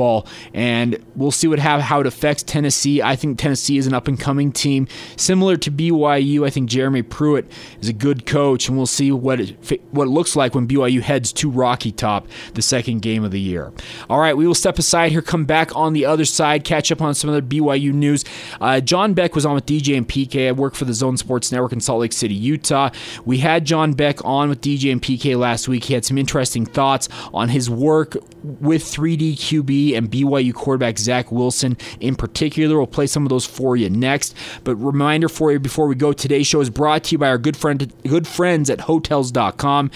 and 0.53 1.03
we'll 1.15 1.31
see 1.31 1.47
what 1.47 1.59
have, 1.59 1.81
how 1.81 1.99
it 1.99 2.07
affects 2.07 2.43
Tennessee. 2.43 3.01
I 3.01 3.15
think 3.15 3.39
Tennessee 3.39 3.77
is 3.77 3.87
an 3.87 3.93
up 3.93 4.07
and 4.07 4.19
coming 4.19 4.51
team, 4.51 4.87
similar 5.15 5.57
to 5.57 5.71
BYU. 5.71 6.45
I 6.45 6.49
think 6.49 6.69
Jeremy 6.69 7.01
Pruitt 7.01 7.51
is 7.81 7.89
a 7.89 7.93
good 7.93 8.25
coach, 8.25 8.67
and 8.67 8.77
we'll 8.77 8.85
see 8.85 9.11
what 9.11 9.39
it, 9.39 9.81
what 9.91 10.03
it 10.05 10.11
looks 10.11 10.35
like 10.35 10.53
when 10.53 10.67
BYU 10.67 11.01
heads 11.01 11.33
to 11.33 11.49
Rocky 11.49 11.91
Top, 11.91 12.27
the 12.53 12.61
second 12.61 13.01
game 13.01 13.23
of 13.23 13.31
the 13.31 13.39
year. 13.39 13.71
All 14.09 14.19
right, 14.19 14.35
we 14.37 14.45
will 14.45 14.55
step 14.55 14.77
aside 14.77 15.11
here, 15.11 15.21
come 15.21 15.45
back 15.45 15.75
on 15.75 15.93
the 15.93 16.05
other 16.05 16.25
side, 16.25 16.63
catch 16.63 16.91
up 16.91 17.01
on 17.01 17.15
some 17.15 17.29
other 17.29 17.41
BYU 17.41 17.93
news. 17.93 18.23
Uh, 18.61 18.79
John 18.79 19.13
Beck 19.13 19.35
was 19.35 19.45
on 19.45 19.55
with 19.55 19.65
DJ 19.65 19.97
and 19.97 20.07
PK. 20.07 20.47
I 20.47 20.51
work 20.51 20.75
for 20.75 20.85
the 20.85 20.93
Zone 20.93 21.17
Sports 21.17 21.51
Network 21.51 21.73
in 21.73 21.79
Salt 21.79 22.01
Lake 22.01 22.13
City, 22.13 22.35
Utah. 22.35 22.89
We 23.25 23.39
had 23.39 23.65
John 23.65 23.93
Beck 23.93 24.23
on 24.23 24.49
with 24.49 24.61
DJ 24.61 24.91
and 24.91 25.01
PK 25.01 25.37
last 25.37 25.67
week. 25.67 25.85
He 25.85 25.93
had 25.93 26.05
some 26.05 26.17
interesting 26.17 26.65
thoughts 26.65 27.09
on 27.33 27.49
his 27.49 27.69
work 27.69 28.15
with 28.43 28.83
3D 28.83 29.33
QB 29.33 29.76
and 29.95 30.09
BYU 30.09 30.53
quarterback 30.53 30.97
Zach 30.97 31.31
Wilson 31.31 31.77
in 31.99 32.15
particular. 32.15 32.77
We'll 32.77 32.87
play 32.87 33.07
some 33.07 33.23
of 33.23 33.29
those 33.29 33.45
for 33.45 33.75
you 33.75 33.89
next. 33.89 34.35
But 34.63 34.75
reminder 34.75 35.29
for 35.29 35.51
you 35.51 35.59
before 35.59 35.87
we 35.87 35.95
go, 35.95 36.13
today's 36.13 36.47
show 36.47 36.61
is 36.61 36.69
brought 36.69 37.05
to 37.05 37.11
you 37.13 37.17
by 37.17 37.29
our 37.29 37.37
good 37.37 37.57
friend, 37.57 37.91
good 38.03 38.27
friends 38.27 38.69
at 38.69 38.81
Hotels.com. 38.81 39.91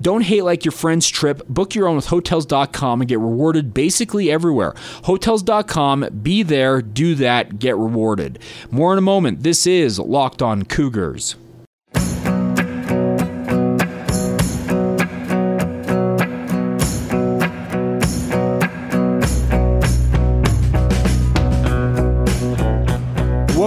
Don't 0.00 0.22
hate 0.22 0.42
like 0.42 0.64
your 0.64 0.72
friend's 0.72 1.08
trip. 1.08 1.46
Book 1.48 1.74
your 1.74 1.88
own 1.88 1.96
with 1.96 2.06
Hotels.com 2.06 3.00
and 3.00 3.08
get 3.08 3.18
rewarded 3.18 3.74
basically 3.74 4.30
everywhere. 4.30 4.74
Hotels.com, 5.04 6.20
be 6.22 6.42
there, 6.42 6.80
do 6.80 7.14
that, 7.16 7.58
get 7.58 7.76
rewarded. 7.76 8.38
More 8.70 8.92
in 8.92 8.98
a 8.98 9.02
moment. 9.02 9.42
This 9.42 9.66
is 9.66 9.98
Locked 9.98 10.42
On 10.42 10.64
Cougars. 10.64 11.36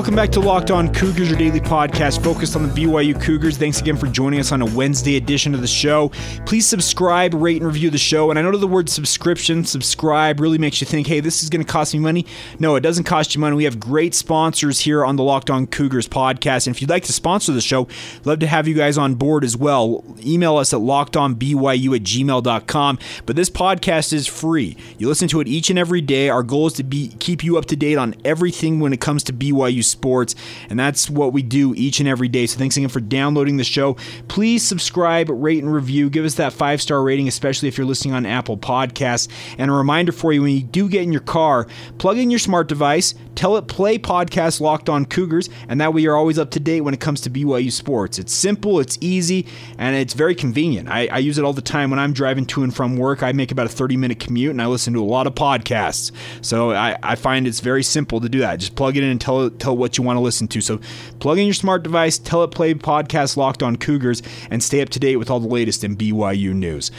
Welcome 0.01 0.15
back 0.15 0.31
to 0.31 0.39
Locked 0.39 0.72
On 0.72 0.91
Cougars, 0.91 1.29
your 1.29 1.38
daily 1.38 1.60
podcast 1.60 2.24
focused 2.24 2.55
on 2.55 2.63
the 2.63 2.70
BYU 2.70 3.22
Cougars. 3.22 3.55
Thanks 3.55 3.79
again 3.79 3.96
for 3.96 4.08
joining 4.08 4.39
us 4.39 4.51
on 4.51 4.63
a 4.63 4.65
Wednesday 4.65 5.15
edition 5.15 5.53
of 5.53 5.62
the 5.62 5.67
show. 5.67 6.10
Please 6.48 6.67
subscribe, 6.67 7.36
rate, 7.36 7.58
and 7.58 7.67
review 7.67 7.91
the 7.91 8.00
show. 8.00 8.31
And 8.31 8.39
I 8.39 8.41
know 8.41 8.58
the 8.58 8.65
word 8.65 8.89
subscription, 8.89 9.63
subscribe, 9.63 10.39
really 10.39 10.58
makes 10.58 10.81
you 10.81 10.88
think, 10.88 11.05
hey, 11.05 11.20
this 11.20 11.43
is 11.43 11.51
going 11.51 11.63
to 11.63 11.72
cost 11.72 11.93
me 11.93 12.00
money. 12.00 12.25
No, 12.58 12.75
it 12.75 12.79
doesn't 12.79 13.03
cost 13.03 13.36
you 13.36 13.41
money. 13.41 13.55
We 13.55 13.65
have 13.65 13.79
great 13.79 14.15
sponsors 14.15 14.79
here 14.79 15.05
on 15.05 15.17
the 15.17 15.24
Locked 15.24 15.51
On 15.51 15.67
Cougars 15.67 16.08
podcast. 16.08 16.65
And 16.65 16.75
if 16.75 16.81
you'd 16.81 16.89
like 16.89 17.03
to 17.03 17.13
sponsor 17.13 17.51
the 17.51 17.62
show, 17.62 17.88
love 18.25 18.39
to 18.39 18.48
have 18.48 18.67
you 18.67 18.74
guys 18.74 18.98
on 18.98 19.13
board 19.13 19.43
as 19.43 19.55
well. 19.55 20.03
Email 20.25 20.58
us 20.58 20.74
at 20.74 20.79
lockedonbyu 20.79 21.96
at 21.96 22.01
gmail.com. 22.01 23.00
But 23.27 23.36
this 23.36 23.51
podcast 23.51 24.13
is 24.13 24.25
free. 24.25 24.75
You 24.98 25.08
listen 25.08 25.27
to 25.27 25.41
it 25.41 25.48
each 25.48 25.70
and 25.70 25.77
every 25.77 26.01
day. 26.01 26.29
Our 26.29 26.41
goal 26.41 26.65
is 26.65 26.74
to 26.74 26.84
be 26.84 27.10
keep 27.20 27.43
you 27.43 27.60
up 27.60 27.65
to 27.65 27.75
date 27.75 28.00
on 28.00 28.15
everything 28.25 28.79
when 28.79 28.93
it 28.93 29.00
comes 29.00 29.22
to 29.25 29.34
BYU 29.34 29.90
sports. 29.91 30.36
And 30.69 30.79
that's 30.79 31.10
what 31.10 31.33
we 31.33 31.41
do 31.41 31.74
each 31.75 32.00
and 32.00 32.10
every 32.10 32.27
day. 32.27 32.48
So 32.48 32.57
thanks 32.57 32.77
again 32.77 32.89
for 32.89 33.00
downloading 33.00 33.57
the 33.57 33.63
show. 33.63 33.95
Please 34.27 34.67
subscribe, 34.67 35.29
rate, 35.29 35.62
and 35.62 35.74
review. 35.74 36.10
Give 36.10 36.25
us 36.25 36.36
that 36.36 36.53
five 36.53 36.81
star 36.81 37.03
rating, 37.03 37.27
especially 37.27 37.67
if 37.67 37.77
you're 37.77 37.88
listening 37.88 38.13
on 38.13 38.25
Apple 38.25 38.57
Podcasts. 38.57 39.27
And 39.57 39.69
a 39.69 39.74
reminder 39.74 40.12
for 40.12 40.33
you 40.33 40.41
when 40.41 40.55
you 40.55 40.63
do 40.63 40.89
get 40.89 41.03
in 41.03 41.12
your 41.12 41.21
car, 41.21 41.67
plug 41.98 42.17
in 42.17 42.31
your 42.31 42.39
smart 42.39 42.67
device, 42.67 43.13
tell 43.36 43.57
it 43.57 43.67
play 43.67 43.98
podcast 43.98 44.62
Locked 44.62 44.89
On 44.89 45.05
Cougars, 45.05 45.50
and 45.67 45.79
that 45.81 45.93
way 45.93 46.01
you're 46.01 46.15
always 46.15 46.39
up 46.39 46.51
to 46.51 46.60
date 46.60 46.81
when 46.81 46.93
it 46.93 47.00
comes 47.00 47.21
to 47.21 47.29
BYU 47.29 47.71
sports. 47.71 48.19
It's 48.19 48.33
simple, 48.33 48.79
it's 48.79 48.98
easy, 49.01 49.45
and 49.77 49.95
it's 49.95 50.13
very 50.13 50.36
convenient. 50.36 50.89
I, 50.89 51.07
I 51.07 51.17
use 51.19 51.38
it 51.38 51.45
all 51.45 51.53
the 51.53 51.62
time 51.62 51.89
when 51.89 52.00
I'm 52.00 52.13
driving 52.13 52.45
to 52.48 52.63
and 52.63 52.75
from 52.75 52.98
work. 52.98 53.24
I 53.24 53.31
make 53.31 53.51
about 53.51 53.65
a 53.65 53.69
30 53.69 53.98
minute 53.98 54.19
commute 54.19 54.51
and 54.51 54.62
I 54.62 54.67
listen 54.67 54.93
to 54.93 55.01
a 55.01 55.05
lot 55.05 55.27
of 55.27 55.36
podcasts. 55.36 56.12
So 56.41 56.71
I, 56.71 56.98
I 57.01 57.15
find 57.15 57.48
it's 57.48 57.60
very 57.60 57.83
simple 57.83 58.19
to 58.21 58.29
do 58.29 58.39
that. 58.39 58.57
Just 58.57 58.75
plug 58.75 58.98
it 58.98 59.03
in 59.03 59.10
and 59.10 59.21
tell, 59.21 59.50
tell 59.50 59.75
what 59.81 59.97
you 59.97 60.03
want 60.03 60.15
to 60.15 60.21
listen 60.21 60.47
to. 60.47 60.61
So 60.61 60.79
plug 61.19 61.39
in 61.39 61.45
your 61.45 61.53
smart 61.53 61.83
device, 61.83 62.17
tell 62.17 62.43
it 62.43 62.51
play 62.51 62.73
podcast 62.73 63.35
Locked 63.35 63.61
On 63.63 63.75
Cougars, 63.75 64.23
and 64.50 64.63
stay 64.63 64.81
up 64.81 64.89
to 64.89 65.00
date 65.00 65.17
with 65.17 65.29
all 65.29 65.41
the 65.41 65.47
latest 65.47 65.83
in 65.83 65.97
BYU 65.97 66.53
news. 66.53 66.91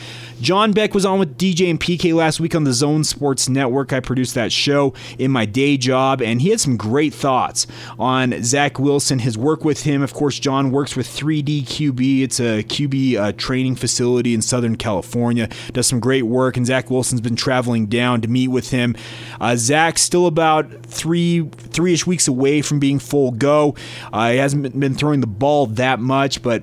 John 0.42 0.72
Beck 0.72 0.92
was 0.92 1.06
on 1.06 1.18
with 1.18 1.38
DJ 1.38 1.70
and 1.70 1.80
PK 1.80 2.14
last 2.14 2.40
week 2.40 2.54
on 2.54 2.64
the 2.64 2.72
Zone 2.72 3.04
Sports 3.04 3.48
Network. 3.48 3.92
I 3.92 4.00
produced 4.00 4.34
that 4.34 4.52
show 4.52 4.92
in 5.18 5.30
my 5.30 5.46
day 5.46 5.76
job, 5.76 6.20
and 6.20 6.42
he 6.42 6.50
had 6.50 6.60
some 6.60 6.76
great 6.76 7.14
thoughts 7.14 7.66
on 7.98 8.42
Zach 8.42 8.78
Wilson, 8.78 9.20
his 9.20 9.38
work 9.38 9.64
with 9.64 9.84
him. 9.84 10.02
Of 10.02 10.12
course, 10.12 10.38
John 10.38 10.72
works 10.72 10.96
with 10.96 11.06
3D 11.06 11.62
QB. 11.62 12.22
It's 12.22 12.40
a 12.40 12.64
QB 12.64 13.16
uh, 13.16 13.32
training 13.32 13.76
facility 13.76 14.34
in 14.34 14.42
Southern 14.42 14.76
California. 14.76 15.48
Does 15.72 15.86
some 15.86 16.00
great 16.00 16.24
work, 16.24 16.56
and 16.56 16.66
Zach 16.66 16.90
Wilson's 16.90 17.20
been 17.20 17.36
traveling 17.36 17.86
down 17.86 18.20
to 18.22 18.28
meet 18.28 18.48
with 18.48 18.70
him. 18.70 18.96
Uh, 19.40 19.54
Zach's 19.56 20.02
still 20.02 20.26
about 20.26 20.84
three 20.86 21.48
three-ish 21.72 22.06
weeks 22.06 22.28
away 22.28 22.62
from 22.62 22.78
being 22.78 22.98
full 22.98 23.30
go. 23.30 23.74
Uh, 24.12 24.30
he 24.30 24.38
hasn't 24.38 24.78
been 24.78 24.94
throwing 24.94 25.20
the 25.20 25.26
ball 25.26 25.66
that 25.66 26.00
much, 26.00 26.42
but 26.42 26.62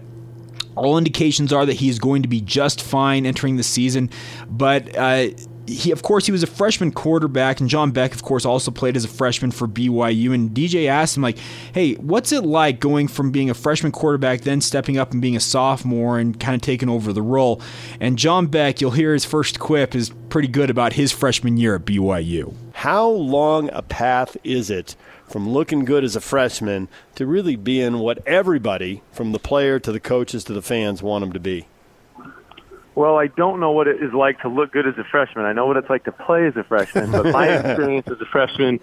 all 0.76 0.98
indications 0.98 1.52
are 1.52 1.66
that 1.66 1.74
he 1.74 1.90
is 1.90 2.00
going 2.00 2.22
to 2.22 2.28
be 2.28 2.42
just 2.42 2.82
fine 2.82 3.26
entering 3.26 3.58
the 3.58 3.64
season, 3.64 4.10
but 4.50 4.96
uh, 4.98 5.28
he, 5.70 5.92
of 5.92 6.02
course, 6.02 6.26
he 6.26 6.32
was 6.32 6.44
a 6.44 6.48
freshman 6.48 6.92
quarterback, 6.92 7.60
and 7.60 7.70
John 7.70 7.92
Beck, 7.92 8.14
of 8.14 8.24
course, 8.24 8.46
also 8.46 8.72
played 8.72 8.96
as 8.98 9.06
a 9.06 9.08
freshman 9.08 9.52
for 9.52 9.68
BYU. 9.68 10.34
And 10.34 10.50
DJ 10.50 10.88
asked 10.88 11.16
him, 11.16 11.24
like, 11.24 11.38
"Hey, 11.74 11.94
what's 11.96 12.32
it 12.32 12.44
like 12.44 12.80
going 12.80 13.08
from 13.08 13.32
being 13.32 13.50
a 13.50 13.54
freshman 13.54 13.92
quarterback, 13.92 14.42
then 14.42 14.62
stepping 14.62 14.98
up 14.98 15.12
and 15.12 15.22
being 15.22 15.36
a 15.36 15.40
sophomore 15.40 16.18
and 16.20 16.40
kind 16.40 16.56
of 16.56 16.62
taking 16.62 16.90
over 16.90 17.14
the 17.14 17.22
role?" 17.22 17.62
And 18.00 18.18
John 18.18 18.48
Beck, 18.48 18.82
you'll 18.82 18.92
hear 18.92 19.14
his 19.14 19.26
first 19.26 19.60
quip 19.60 19.96
is 19.96 20.12
pretty 20.30 20.48
good 20.48 20.70
about 20.70 20.94
his 20.94 21.12
freshman 21.12 21.58
year 21.58 21.76
at 21.76 21.86
BYU. 21.86 22.54
How 22.80 23.10
long 23.10 23.70
a 23.74 23.82
path 23.82 24.38
is 24.42 24.70
it 24.70 24.96
from 25.28 25.50
looking 25.50 25.84
good 25.84 26.06
as 26.06 26.16
a 26.16 26.22
freshman 26.22 26.88
to 27.16 27.26
really 27.28 27.58
being 27.58 28.00
what 28.00 28.26
everybody, 28.26 29.02
from 29.12 29.34
the 29.34 29.38
player 29.38 29.82
to 29.82 29.92
the 29.92 30.00
coaches 30.00 30.46
to 30.46 30.54
the 30.54 30.62
fans, 30.62 31.04
want 31.04 31.26
him 31.26 31.34
to 31.34 31.42
be? 31.42 31.68
Well, 32.96 33.18
I 33.18 33.28
don't 33.28 33.60
know 33.60 33.72
what 33.72 33.90
it 33.90 34.02
is 34.02 34.14
like 34.14 34.40
to 34.44 34.48
look 34.48 34.72
good 34.72 34.88
as 34.88 34.98
a 34.98 35.04
freshman. 35.04 35.44
I 35.44 35.52
know 35.52 35.66
what 35.66 35.76
it's 35.76 35.90
like 35.90 36.06
to 36.06 36.14
play 36.14 36.48
as 36.48 36.56
a 36.56 36.64
freshman, 36.64 37.12
but 37.12 37.26
my 37.34 37.50
experience 37.58 38.08
as 38.08 38.22
a 38.22 38.26
freshman 38.26 38.80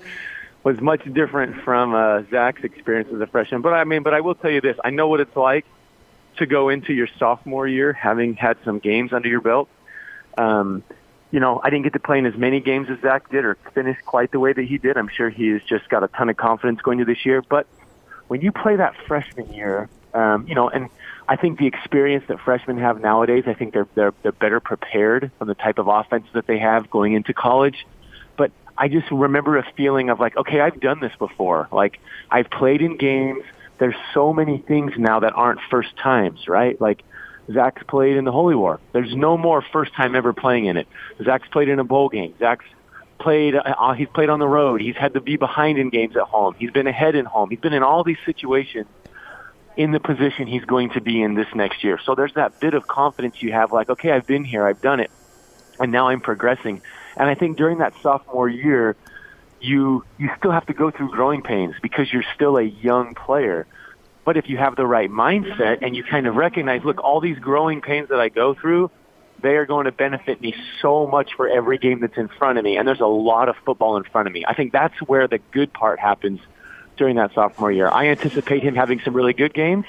was 0.62 0.78
much 0.82 1.02
different 1.14 1.62
from 1.62 1.94
uh, 1.94 2.24
Zach's 2.30 2.64
experience 2.64 3.08
as 3.14 3.20
a 3.22 3.26
freshman. 3.26 3.62
But 3.62 3.72
I 3.72 3.84
mean, 3.84 4.02
but 4.02 4.12
I 4.12 4.20
will 4.20 4.34
tell 4.34 4.50
you 4.50 4.60
this: 4.60 4.76
I 4.84 4.90
know 4.90 5.08
what 5.08 5.20
it's 5.20 5.36
like 5.36 5.64
to 6.36 6.44
go 6.44 6.68
into 6.68 6.92
your 6.92 7.08
sophomore 7.18 7.66
year 7.66 7.94
having 7.94 8.34
had 8.34 8.58
some 8.62 8.78
games 8.78 9.14
under 9.14 9.28
your 9.30 9.40
belt. 9.40 9.70
Um, 10.36 10.82
you 11.30 11.40
know, 11.40 11.60
I 11.62 11.70
didn't 11.70 11.84
get 11.84 11.92
to 11.94 12.00
play 12.00 12.18
in 12.18 12.26
as 12.26 12.36
many 12.36 12.60
games 12.60 12.88
as 12.90 13.00
Zach 13.00 13.30
did 13.30 13.44
or 13.44 13.56
finish 13.74 13.96
quite 14.06 14.30
the 14.30 14.40
way 14.40 14.52
that 14.52 14.64
he 14.64 14.78
did. 14.78 14.96
I'm 14.96 15.08
sure 15.08 15.28
he 15.28 15.48
has 15.48 15.62
just 15.62 15.88
got 15.88 16.04
a 16.04 16.08
ton 16.08 16.28
of 16.28 16.36
confidence 16.36 16.80
going 16.80 17.00
into 17.00 17.12
this 17.12 17.26
year. 17.26 17.42
But 17.42 17.66
when 18.28 18.40
you 18.40 18.52
play 18.52 18.76
that 18.76 18.94
freshman 19.06 19.52
year, 19.52 19.88
um, 20.14 20.46
you 20.48 20.54
know, 20.54 20.68
and 20.68 20.88
I 21.28 21.36
think 21.36 21.58
the 21.58 21.66
experience 21.66 22.24
that 22.28 22.40
freshmen 22.40 22.78
have 22.78 23.00
nowadays, 23.00 23.44
I 23.46 23.54
think 23.54 23.74
they're 23.74 23.88
they're 23.94 24.14
they're 24.22 24.32
better 24.32 24.60
prepared 24.60 25.30
from 25.38 25.48
the 25.48 25.54
type 25.54 25.78
of 25.78 25.88
offense 25.88 26.26
that 26.32 26.46
they 26.46 26.58
have 26.58 26.88
going 26.90 27.12
into 27.14 27.34
college. 27.34 27.86
But 28.36 28.52
I 28.78 28.88
just 28.88 29.10
remember 29.10 29.58
a 29.58 29.66
feeling 29.76 30.10
of 30.10 30.20
like, 30.20 30.36
okay, 30.36 30.60
I've 30.60 30.80
done 30.80 31.00
this 31.00 31.12
before. 31.18 31.68
Like 31.72 31.98
I've 32.30 32.50
played 32.50 32.82
in 32.82 32.96
games. 32.96 33.42
There's 33.78 33.96
so 34.14 34.32
many 34.32 34.58
things 34.58 34.92
now 34.96 35.20
that 35.20 35.34
aren't 35.34 35.60
first 35.70 35.96
times, 35.96 36.48
right? 36.48 36.80
Like 36.80 37.02
Zach's 37.52 37.82
played 37.84 38.16
in 38.16 38.24
the 38.24 38.32
Holy 38.32 38.54
War. 38.54 38.80
There's 38.92 39.14
no 39.14 39.36
more 39.36 39.62
first 39.62 39.94
time 39.94 40.14
ever 40.14 40.32
playing 40.32 40.66
in 40.66 40.76
it. 40.76 40.88
Zach's 41.22 41.48
played 41.48 41.68
in 41.68 41.78
a 41.78 41.84
bowl 41.84 42.08
game. 42.08 42.34
Zach's 42.38 42.64
played 43.18 43.54
uh, 43.54 43.92
he's 43.92 44.08
played 44.08 44.28
on 44.28 44.38
the 44.38 44.48
road. 44.48 44.80
He's 44.80 44.96
had 44.96 45.14
to 45.14 45.20
be 45.20 45.36
behind 45.36 45.78
in 45.78 45.90
games 45.90 46.16
at 46.16 46.24
home. 46.24 46.54
He's 46.58 46.70
been 46.70 46.86
ahead 46.86 47.14
in 47.14 47.24
home. 47.24 47.50
He's 47.50 47.60
been 47.60 47.72
in 47.72 47.82
all 47.82 48.04
these 48.04 48.18
situations 48.24 48.86
in 49.76 49.90
the 49.90 50.00
position 50.00 50.46
he's 50.46 50.64
going 50.64 50.90
to 50.90 51.00
be 51.00 51.22
in 51.22 51.34
this 51.34 51.48
next 51.54 51.84
year. 51.84 51.98
So 52.04 52.14
there's 52.14 52.32
that 52.34 52.60
bit 52.60 52.74
of 52.74 52.86
confidence 52.86 53.42
you 53.42 53.52
have 53.52 53.72
like, 53.72 53.90
okay, 53.90 54.10
I've 54.10 54.26
been 54.26 54.44
here, 54.44 54.66
I've 54.66 54.80
done 54.80 55.00
it, 55.00 55.10
and 55.78 55.92
now 55.92 56.08
I'm 56.08 56.20
progressing. 56.20 56.80
And 57.16 57.28
I 57.28 57.34
think 57.34 57.56
during 57.56 57.78
that 57.78 57.94
sophomore 58.02 58.48
year, 58.48 58.96
you 59.60 60.04
you 60.18 60.30
still 60.38 60.50
have 60.50 60.66
to 60.66 60.74
go 60.74 60.90
through 60.90 61.10
growing 61.10 61.42
pains 61.42 61.74
because 61.82 62.12
you're 62.12 62.24
still 62.34 62.58
a 62.58 62.62
young 62.62 63.14
player. 63.14 63.66
But 64.26 64.36
if 64.36 64.48
you 64.48 64.56
have 64.58 64.74
the 64.74 64.86
right 64.86 65.08
mindset 65.08 65.78
and 65.82 65.94
you 65.94 66.02
kind 66.02 66.26
of 66.26 66.34
recognize, 66.34 66.84
look, 66.84 67.02
all 67.02 67.20
these 67.20 67.38
growing 67.38 67.80
pains 67.80 68.08
that 68.08 68.18
I 68.18 68.28
go 68.28 68.54
through, 68.54 68.90
they 69.40 69.54
are 69.54 69.64
going 69.64 69.84
to 69.84 69.92
benefit 69.92 70.40
me 70.40 70.52
so 70.82 71.06
much 71.06 71.34
for 71.36 71.48
every 71.48 71.78
game 71.78 72.00
that's 72.00 72.16
in 72.16 72.26
front 72.26 72.58
of 72.58 72.64
me. 72.64 72.76
And 72.76 72.88
there's 72.88 73.00
a 73.00 73.06
lot 73.06 73.48
of 73.48 73.54
football 73.64 73.96
in 73.96 74.02
front 74.02 74.26
of 74.26 74.34
me. 74.34 74.44
I 74.44 74.54
think 74.54 74.72
that's 74.72 75.00
where 75.02 75.28
the 75.28 75.38
good 75.52 75.72
part 75.72 76.00
happens 76.00 76.40
during 76.96 77.14
that 77.16 77.34
sophomore 77.34 77.70
year. 77.70 77.88
I 77.88 78.08
anticipate 78.08 78.64
him 78.64 78.74
having 78.74 79.00
some 79.00 79.14
really 79.14 79.32
good 79.32 79.54
games. 79.54 79.86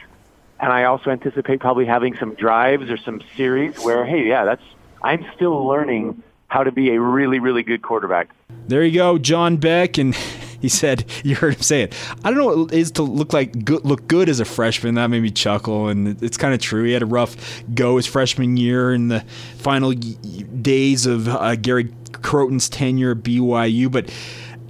And 0.59 0.71
I 0.71 0.83
also 0.83 1.09
anticipate 1.09 1.59
probably 1.59 1.85
having 1.85 2.15
some 2.17 2.35
drives 2.35 2.91
or 2.91 2.97
some 2.97 3.23
series 3.35 3.79
where, 3.83 4.05
hey, 4.05 4.27
yeah, 4.27 4.45
that's, 4.45 4.63
I'm 5.01 5.25
still 5.35 5.65
learning 5.65 6.21
how 6.47 6.63
to 6.63 6.71
be 6.71 6.91
a 6.91 7.01
really, 7.01 7.39
really 7.39 7.63
good 7.63 7.81
quarterback. 7.81 8.29
There 8.67 8.83
you 8.83 8.93
go, 8.93 9.17
John 9.17 9.57
Beck. 9.57 9.97
And 9.97 10.15
he 10.59 10.69
said, 10.69 11.05
you 11.23 11.35
heard 11.35 11.55
him 11.55 11.61
say 11.61 11.83
it. 11.83 11.93
I 12.23 12.31
don't 12.31 12.39
know 12.39 12.63
what 12.63 12.73
it 12.73 12.79
is 12.79 12.91
to 12.91 13.03
look 13.03 13.33
like 13.33 13.65
good, 13.65 13.85
look 13.85 14.07
good 14.07 14.29
as 14.29 14.39
a 14.39 14.45
freshman. 14.45 14.95
That 14.95 15.07
made 15.07 15.21
me 15.21 15.31
chuckle, 15.31 15.87
and 15.87 16.21
it's 16.21 16.37
kind 16.37 16.53
of 16.53 16.59
true. 16.59 16.83
He 16.83 16.93
had 16.93 17.03
a 17.03 17.07
rough 17.07 17.63
go 17.73 17.97
his 17.97 18.05
freshman 18.07 18.57
year 18.57 18.93
in 18.93 19.07
the 19.09 19.21
final 19.57 19.93
days 19.93 21.05
of 21.05 21.27
uh, 21.27 21.55
Gary 21.55 21.93
Crowton's 22.11 22.69
tenure 22.69 23.11
at 23.11 23.17
BYU, 23.17 23.91
but 23.91 24.11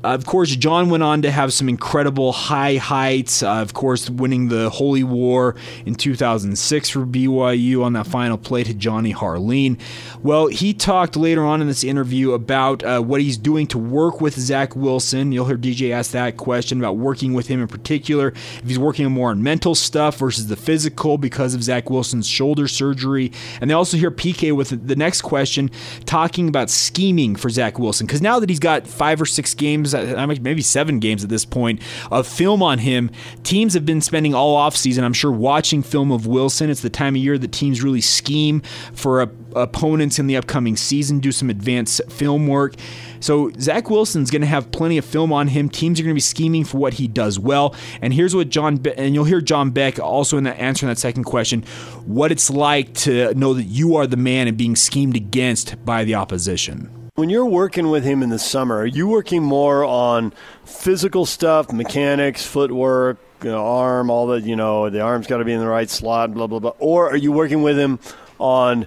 of 0.04 0.25
course, 0.25 0.56
John 0.56 0.89
went 0.89 1.04
on 1.04 1.22
to 1.24 1.32
have 1.32 1.54
some 1.54 1.68
incredible 1.68 2.32
high 2.32 2.75
heights. 2.75 3.42
Uh, 3.42 3.56
of 3.56 3.74
course, 3.74 4.10
winning 4.10 4.50
the 4.50 4.70
Holy 4.70 5.04
War 5.04 5.56
in 5.86 5.96
2006 5.96 6.89
for 6.89 7.06
BYU 7.06 7.84
on 7.84 7.94
that 7.94 8.08
final 8.08 8.38
play 8.38 8.63
to 8.63 8.74
Johnny 8.74 9.13
Harline. 9.13 9.80
Well, 10.22 10.48
he 10.48 10.74
talked 10.74 11.16
later 11.16 11.44
on 11.44 11.62
in 11.62 11.68
this 11.68 11.84
interview 11.84 12.34
about 12.34 12.84
uh, 12.84 13.01
what 13.01 13.22
he's 13.22 13.38
doing 13.38 13.68
to 13.68 13.77
work 13.77 14.22
with 14.22 14.36
Zach 14.39 14.75
Wilson. 14.75 15.32
You'll 15.32 15.46
hear 15.46 15.58
DJ 15.58 15.92
ask 15.92 16.12
that 16.12 16.38
question 16.38 16.80
about 16.80 16.98
working 16.98 17.34
with 17.34 17.48
him 17.48 17.62
in 17.62 17.68
particular. 17.68 18.30
If 18.30 18.63
he's 18.68 18.80
working 18.80 19.10
more 19.12 19.32
on 19.32 19.42
mental 19.42 19.75
stuff 19.75 20.18
versus 20.18 20.48
the 20.48 20.56
physical 20.56 21.18
because 21.18 21.54
of 21.54 21.63
Zach 21.63 21.89
Wilson's 21.89 22.27
shoulder 22.27 22.68
surgery. 22.68 23.32
And 23.62 23.70
they 23.70 23.74
also 23.74 23.98
hear 23.98 24.12
PK 24.12 24.56
with 24.56 24.88
the 24.88 24.96
next 24.96 25.22
question 25.22 25.72
talking 26.06 26.48
about 26.48 26.70
scheming 26.70 27.36
for 27.36 27.50
Zach 27.50 27.80
Wilson. 27.80 28.06
Because 28.06 28.22
now 28.22 28.39
that 28.39 28.50
he's 28.50 28.60
got 28.60 28.88
five 28.88 29.22
or 29.22 29.25
six 29.25 29.54
games, 29.54 29.94
maybe 30.42 30.62
seven 30.62 31.00
games 31.00 31.24
at 31.24 31.30
this 31.30 31.46
point, 31.46 31.82
of 32.12 32.27
film 32.27 32.63
on 32.63 32.80
him. 32.80 33.12
Teams 33.44 33.74
have 33.74 33.86
been 33.86 34.01
spending 34.01 34.34
all 34.34 34.58
offseason, 34.58 35.04
I'm 35.04 35.13
sure, 35.13 35.32
watching 35.32 35.84
film 35.84 36.12
of 36.12 36.27
Wilson. 36.27 36.70
It's 36.70 36.82
the 36.82 36.89
time 36.89 37.16
of 37.16 37.22
year 37.22 37.38
that 37.38 37.51
teams 37.51 37.82
really 37.82 38.01
scheme 38.01 38.62
for 38.94 39.22
a, 39.22 39.30
opponents 39.56 40.20
in 40.20 40.27
the 40.27 40.38
upcoming 40.38 40.75
season, 40.75 41.20
do 41.20 41.32
some 41.32 41.50
advanced 41.50 42.01
film 42.10 42.48
work. 42.48 42.75
So 43.20 43.51
Zach 43.60 43.89
Wilson's 43.89 44.30
going 44.30 44.42
to 44.42 44.48
have 44.48 44.72
plenty 44.72 44.98
of 44.98 45.06
film 45.06 45.34
on 45.34 45.48
him. 45.48 45.70
Teams 45.70 46.00
are 46.00 46.04
going 46.04 46.13
to 46.13 46.16
be 46.16 46.22
scheming 46.22 46.63
for 46.63 46.77
what 46.77 46.94
he 46.94 47.08
does 47.08 47.39
well. 47.39 47.75
And 48.01 48.13
here's 48.13 48.36
what 48.36 48.50
John 48.50 48.77
Be- 48.77 48.94
and 48.94 49.16
you'll 49.16 49.25
hear 49.25 49.42
John 49.42 49.72
Beck 49.72 50.00
also 50.00 50.38
in 50.38 50.44
that 50.44 50.60
answering 50.60 50.89
that 50.89 50.98
second 50.98 51.24
question, 51.24 51.63
what 52.06 52.32
it's 52.32 52.50
like 52.50 52.94
to 52.96 53.34
know 53.34 53.54
that 53.54 53.63
you 53.63 53.96
are 53.96 54.08
the 54.08 54.18
man 54.18 54.48
and 54.48 54.58
being 54.58 54.75
schemed 54.75 55.16
against 55.16 55.84
by 55.86 56.04
the 56.04 56.16
opposition. 56.16 56.97
When 57.17 57.31
you're 57.31 57.47
working 57.47 57.89
with 57.89 58.03
him 58.03 58.21
in 58.21 58.29
the 58.29 58.38
summer, 58.38 58.77
are 58.77 58.86
you 58.86 59.07
working 59.07 59.41
more 59.41 59.83
on 59.83 60.33
physical 60.65 61.25
stuff, 61.25 61.71
mechanics, 61.71 62.45
footwork, 62.45 63.17
you 63.41 63.50
know, 63.50 63.65
arm, 63.65 64.12
all 64.12 64.27
the, 64.27 64.39
you 64.39 64.55
know, 64.55 64.91
the 64.91 65.01
arm's 65.01 65.25
got 65.25 65.38
to 65.38 65.43
be 65.43 65.51
in 65.51 65.59
the 65.59 65.65
right 65.65 65.89
slot, 65.89 66.36
blah, 66.36 66.45
blah, 66.45 66.59
blah? 66.59 66.74
Or 66.77 67.09
are 67.09 67.15
you 67.15 67.31
working 67.31 67.63
with 67.63 67.75
him 67.75 67.97
on 68.38 68.86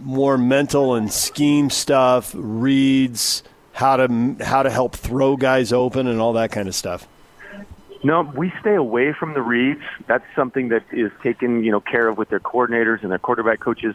more 0.00 0.36
mental 0.36 0.94
and 0.94 1.10
scheme 1.10 1.70
stuff, 1.70 2.34
reads, 2.36 3.42
how 3.72 3.96
to, 3.96 4.36
how 4.44 4.62
to 4.62 4.68
help 4.68 4.94
throw 4.94 5.38
guys 5.38 5.72
open, 5.72 6.08
and 6.08 6.20
all 6.20 6.34
that 6.34 6.52
kind 6.52 6.68
of 6.68 6.74
stuff? 6.74 7.08
No, 8.04 8.30
we 8.36 8.52
stay 8.60 8.74
away 8.74 9.14
from 9.14 9.32
the 9.32 9.40
reads. 9.40 9.80
That's 10.06 10.26
something 10.36 10.68
that 10.68 10.84
is 10.92 11.10
taken, 11.22 11.64
you 11.64 11.72
know, 11.72 11.80
care 11.80 12.08
of 12.08 12.18
with 12.18 12.28
their 12.28 12.40
coordinators 12.40 13.00
and 13.00 13.10
their 13.10 13.18
quarterback 13.18 13.60
coaches. 13.60 13.94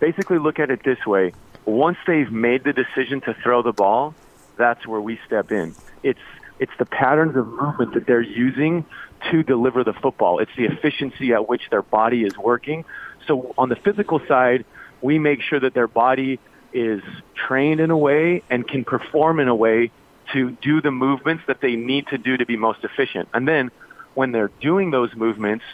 Basically, 0.00 0.38
look 0.38 0.58
at 0.58 0.68
it 0.68 0.82
this 0.82 1.06
way: 1.06 1.32
once 1.64 1.98
they've 2.06 2.30
made 2.30 2.64
the 2.64 2.72
decision 2.72 3.20
to 3.22 3.34
throw 3.34 3.62
the 3.62 3.72
ball, 3.72 4.14
that's 4.56 4.86
where 4.86 5.00
we 5.00 5.18
step 5.26 5.52
in. 5.52 5.74
It's 6.02 6.20
it's 6.58 6.72
the 6.78 6.86
patterns 6.86 7.36
of 7.36 7.46
movement 7.48 7.94
that 7.94 8.06
they're 8.06 8.20
using 8.20 8.84
to 9.30 9.42
deliver 9.42 9.82
the 9.82 9.92
football. 9.92 10.38
It's 10.38 10.54
the 10.56 10.66
efficiency 10.66 11.32
at 11.32 11.48
which 11.48 11.62
their 11.70 11.82
body 11.82 12.24
is 12.24 12.36
working. 12.36 12.84
So 13.26 13.54
on 13.58 13.68
the 13.68 13.76
physical 13.76 14.20
side, 14.28 14.64
we 15.00 15.18
make 15.18 15.40
sure 15.42 15.58
that 15.58 15.74
their 15.74 15.88
body 15.88 16.38
is 16.72 17.02
trained 17.34 17.80
in 17.80 17.90
a 17.90 17.96
way 17.96 18.42
and 18.48 18.66
can 18.66 18.84
perform 18.84 19.40
in 19.40 19.48
a 19.48 19.54
way 19.54 19.90
to 20.32 20.50
do 20.50 20.80
the 20.80 20.90
movements 20.90 21.44
that 21.46 21.60
they 21.60 21.74
need 21.74 22.06
to 22.08 22.18
do 22.18 22.36
to 22.36 22.46
be 22.46 22.56
most 22.56 22.84
efficient. 22.84 23.28
And 23.34 23.46
then 23.46 23.70
when 24.14 24.30
they're 24.32 24.50
doing 24.60 24.90
those 24.90 25.14
movements, 25.14 25.64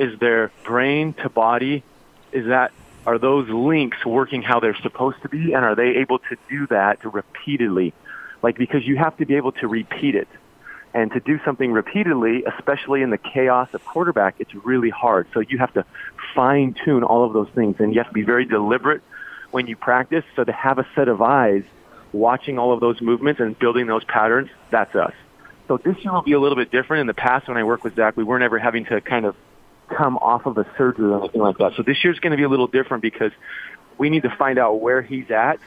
is 0.00 0.18
their 0.18 0.50
brain 0.64 1.12
to 1.12 1.28
body, 1.28 1.82
is 2.32 2.46
that 2.46 2.72
are 3.06 3.18
those 3.18 3.48
links 3.48 4.04
working 4.04 4.42
how 4.42 4.60
they're 4.60 4.76
supposed 4.76 5.22
to 5.22 5.28
be? 5.28 5.52
And 5.52 5.64
are 5.64 5.74
they 5.74 5.96
able 5.96 6.18
to 6.18 6.36
do 6.48 6.66
that 6.68 7.04
repeatedly? 7.04 7.94
Like 8.42 8.56
because 8.56 8.84
you 8.86 8.96
have 8.96 9.16
to 9.18 9.26
be 9.26 9.36
able 9.36 9.52
to 9.52 9.68
repeat 9.68 10.14
it. 10.14 10.28
And 10.92 11.12
to 11.12 11.20
do 11.20 11.38
something 11.44 11.70
repeatedly 11.72 12.42
especially 12.44 13.02
in 13.02 13.10
the 13.10 13.18
chaos 13.18 13.68
of 13.74 13.84
quarterback 13.84 14.36
it's 14.38 14.54
really 14.54 14.90
hard. 14.90 15.28
So 15.32 15.40
you 15.40 15.58
have 15.58 15.72
to 15.74 15.84
fine 16.34 16.74
tune 16.84 17.04
all 17.04 17.24
of 17.24 17.32
those 17.32 17.48
things. 17.54 17.76
And 17.78 17.94
you 17.94 18.00
have 18.00 18.08
to 18.08 18.14
be 18.14 18.22
very 18.22 18.44
deliberate 18.44 19.02
when 19.50 19.66
you 19.66 19.76
practice. 19.76 20.24
So 20.36 20.44
to 20.44 20.52
have 20.52 20.78
a 20.78 20.86
set 20.94 21.08
of 21.08 21.22
eyes 21.22 21.62
watching 22.12 22.58
all 22.58 22.72
of 22.72 22.80
those 22.80 23.00
movements 23.00 23.40
and 23.40 23.58
building 23.58 23.86
those 23.86 24.04
patterns 24.04 24.50
that's 24.70 24.94
us. 24.94 25.14
So 25.68 25.76
this 25.76 25.96
year 25.98 26.12
will 26.12 26.22
be 26.22 26.32
a 26.32 26.40
little 26.40 26.56
bit 26.56 26.72
different. 26.72 27.02
In 27.02 27.06
the 27.06 27.14
past 27.14 27.48
when 27.48 27.56
i 27.56 27.64
worked 27.64 27.84
with 27.84 27.94
zach 27.94 28.16
we 28.16 28.24
weren't 28.24 28.42
ever 28.42 28.58
having 28.58 28.84
to 28.86 29.00
kind 29.00 29.24
of 29.24 29.36
come 29.96 30.16
off 30.18 30.46
of 30.46 30.58
a 30.58 30.66
surgery 30.76 31.10
or 31.10 31.20
anything 31.20 31.40
like 31.40 31.58
that. 31.58 31.72
So 31.76 31.82
this 31.82 32.02
year's 32.02 32.18
going 32.18 32.32
to 32.32 32.36
be 32.36 32.44
a 32.44 32.48
little 32.48 32.66
different 32.66 33.02
because 33.02 33.32
we 33.98 34.10
need 34.10 34.22
to 34.22 34.34
find 34.36 34.58
out 34.58 34.80
where 34.80 35.02
he's 35.02 35.30
at. 35.30 35.58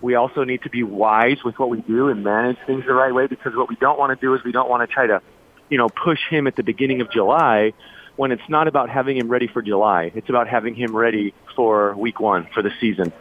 We 0.00 0.14
also 0.14 0.44
need 0.44 0.62
to 0.62 0.70
be 0.70 0.82
wise 0.82 1.42
with 1.44 1.58
what 1.58 1.70
we 1.70 1.80
do 1.80 2.08
and 2.08 2.22
manage 2.22 2.58
things 2.66 2.84
the 2.86 2.94
right 2.94 3.14
way 3.14 3.26
because 3.26 3.54
what 3.54 3.68
we 3.68 3.76
don't 3.76 3.98
want 3.98 4.18
to 4.18 4.24
do 4.24 4.34
is 4.34 4.44
we 4.44 4.52
don't 4.52 4.68
want 4.68 4.88
to 4.88 4.92
try 4.92 5.06
to, 5.06 5.22
you 5.68 5.78
know, 5.78 5.88
push 5.88 6.20
him 6.28 6.46
at 6.46 6.56
the 6.56 6.62
beginning 6.62 7.00
of 7.00 7.10
July 7.10 7.72
when 8.16 8.32
it's 8.32 8.48
not 8.48 8.68
about 8.68 8.90
having 8.90 9.16
him 9.16 9.28
ready 9.28 9.46
for 9.46 9.62
July. 9.62 10.10
It's 10.14 10.28
about 10.28 10.48
having 10.48 10.74
him 10.74 10.94
ready 10.94 11.34
for 11.54 11.94
week 11.96 12.20
one 12.20 12.48
for 12.52 12.62
the 12.62 12.72
season. 12.80 13.12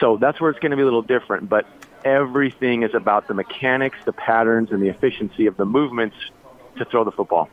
So 0.00 0.16
that's 0.16 0.40
where 0.40 0.50
it's 0.50 0.60
going 0.60 0.70
to 0.70 0.76
be 0.76 0.82
a 0.82 0.86
little 0.86 1.02
different. 1.02 1.48
But 1.48 1.66
everything 2.04 2.82
is 2.82 2.94
about 2.94 3.28
the 3.28 3.34
mechanics, 3.34 3.98
the 4.04 4.12
patterns, 4.12 4.70
and 4.70 4.82
the 4.82 4.88
efficiency 4.88 5.46
of 5.46 5.56
the 5.56 5.64
movements 5.64 6.16
to 6.76 6.84
throw 6.84 7.04
the 7.04 7.10
football. 7.10 7.48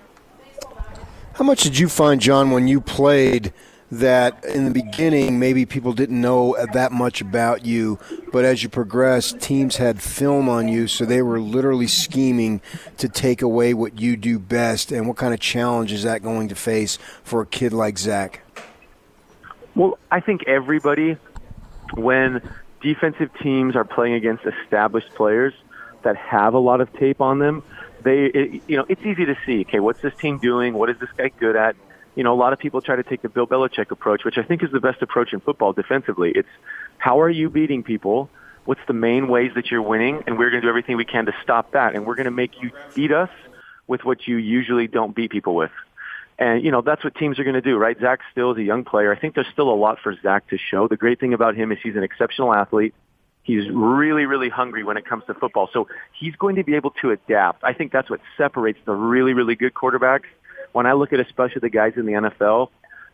How 1.35 1.43
much 1.43 1.63
did 1.63 1.77
you 1.77 1.89
find, 1.89 2.21
John, 2.21 2.51
when 2.51 2.67
you 2.67 2.79
played? 2.81 3.53
That 3.91 4.43
in 4.43 4.65
the 4.65 4.71
beginning, 4.71 5.39
maybe 5.39 5.65
people 5.67 5.93
didn't 5.93 6.19
know 6.19 6.57
that 6.73 6.91
much 6.91 7.21
about 7.21 7.65
you, 7.65 7.99
but 8.33 8.43
as 8.43 8.63
you 8.63 8.67
progressed, 8.67 9.39
teams 9.39 9.77
had 9.77 10.01
film 10.01 10.49
on 10.49 10.67
you, 10.67 10.87
so 10.87 11.05
they 11.05 11.21
were 11.21 11.39
literally 11.39 11.85
scheming 11.85 12.61
to 12.97 13.07
take 13.07 13.43
away 13.43 13.75
what 13.75 14.01
you 14.01 14.17
do 14.17 14.39
best. 14.39 14.91
And 14.91 15.07
what 15.07 15.17
kind 15.17 15.35
of 15.35 15.39
challenge 15.39 15.93
is 15.93 16.01
that 16.01 16.23
going 16.23 16.47
to 16.47 16.55
face 16.55 16.97
for 17.23 17.41
a 17.41 17.45
kid 17.45 17.73
like 17.73 17.99
Zach? 17.99 18.41
Well, 19.75 19.99
I 20.11 20.19
think 20.19 20.47
everybody, 20.47 21.17
when 21.93 22.41
defensive 22.81 23.29
teams 23.41 23.75
are 23.75 23.85
playing 23.85 24.15
against 24.15 24.45
established 24.45 25.13
players 25.13 25.53
that 26.01 26.17
have 26.17 26.55
a 26.55 26.59
lot 26.59 26.81
of 26.81 26.91
tape 26.93 27.21
on 27.21 27.37
them, 27.37 27.61
they, 28.05 28.25
it, 28.25 28.61
you 28.67 28.77
know, 28.77 28.85
it's 28.87 29.01
easy 29.01 29.25
to 29.25 29.35
see. 29.45 29.61
Okay, 29.61 29.79
what's 29.79 29.99
this 29.99 30.13
team 30.15 30.37
doing? 30.37 30.75
What 30.75 30.89
is 30.89 30.97
this 30.99 31.09
guy 31.17 31.29
good 31.39 31.55
at? 31.55 31.75
You 32.15 32.23
know, 32.23 32.33
a 32.33 32.39
lot 32.39 32.53
of 32.53 32.59
people 32.59 32.79
try 32.81 32.95
to 32.95 33.03
take 33.03 33.21
the 33.23 33.29
Bill 33.29 33.47
Belichick 33.47 33.91
approach, 33.91 34.23
which 34.23 34.37
I 34.37 34.43
think 34.43 34.63
is 34.63 34.71
the 34.71 34.79
best 34.79 35.01
approach 35.01 35.33
in 35.33 35.41
football 35.41 35.73
defensively. 35.73 36.31
It's 36.33 36.47
how 36.97 37.19
are 37.19 37.29
you 37.29 37.49
beating 37.49 37.83
people? 37.83 38.29
What's 38.63 38.81
the 38.87 38.93
main 38.93 39.27
ways 39.27 39.51
that 39.55 39.69
you're 39.69 39.81
winning? 39.81 40.23
And 40.25 40.37
we're 40.37 40.51
going 40.51 40.61
to 40.61 40.65
do 40.65 40.69
everything 40.69 40.97
we 40.97 41.05
can 41.05 41.25
to 41.25 41.33
stop 41.43 41.71
that. 41.71 41.95
And 41.95 42.05
we're 42.05 42.15
going 42.15 42.25
to 42.25 42.31
make 42.31 42.61
you 42.61 42.71
beat 42.93 43.11
us 43.11 43.29
with 43.87 44.05
what 44.05 44.27
you 44.27 44.37
usually 44.37 44.87
don't 44.87 45.15
beat 45.15 45.31
people 45.31 45.55
with. 45.55 45.71
And, 46.37 46.63
you 46.63 46.71
know, 46.71 46.81
that's 46.81 47.03
what 47.03 47.15
teams 47.15 47.39
are 47.39 47.43
going 47.43 47.55
to 47.55 47.61
do, 47.61 47.77
right? 47.77 47.97
Zach 47.99 48.19
still 48.31 48.51
is 48.51 48.57
a 48.57 48.63
young 48.63 48.83
player. 48.83 49.11
I 49.11 49.19
think 49.19 49.35
there's 49.35 49.47
still 49.51 49.69
a 49.69 49.75
lot 49.75 49.99
for 50.03 50.15
Zach 50.21 50.47
to 50.49 50.57
show. 50.57 50.87
The 50.87 50.97
great 50.97 51.19
thing 51.19 51.33
about 51.33 51.55
him 51.55 51.71
is 51.71 51.79
he's 51.81 51.95
an 51.95 52.03
exceptional 52.03 52.53
athlete. 52.53 52.93
He's 53.45 53.69
really, 53.69 54.25
really 54.25 54.49
hungry 54.49 54.83
when 54.83 54.97
it 54.97 55.05
comes 55.05 55.23
to 55.27 55.35
football. 55.35 55.69
So 55.71 55.87
he's 56.19 56.35
going 56.35 56.55
to 56.55 56.63
be 56.63 56.75
able 56.75 56.89
to 57.01 57.11
adapt. 57.11 57.63
I 57.63 57.73
think 57.73 57.91
that's 57.91 58.09
what 58.09 58.19
separates 58.37 58.79
the 58.85 58.93
really, 58.93 59.33
really 59.33 59.53
good 59.55 59.75
quarterbacks. 59.75 60.25
When 60.71 60.87
I 60.87 60.93
look 60.93 61.13
at 61.13 61.19
especially 61.19 61.59
the 61.59 61.69
guys 61.69 61.93
in 61.95 62.07
the 62.07 62.13
NFL, 62.13 62.69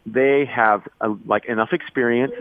they 0.05 0.45
have 0.45 0.87
a, 1.01 1.09
like 1.25 1.45
enough 1.45 1.73
experience, 1.73 2.33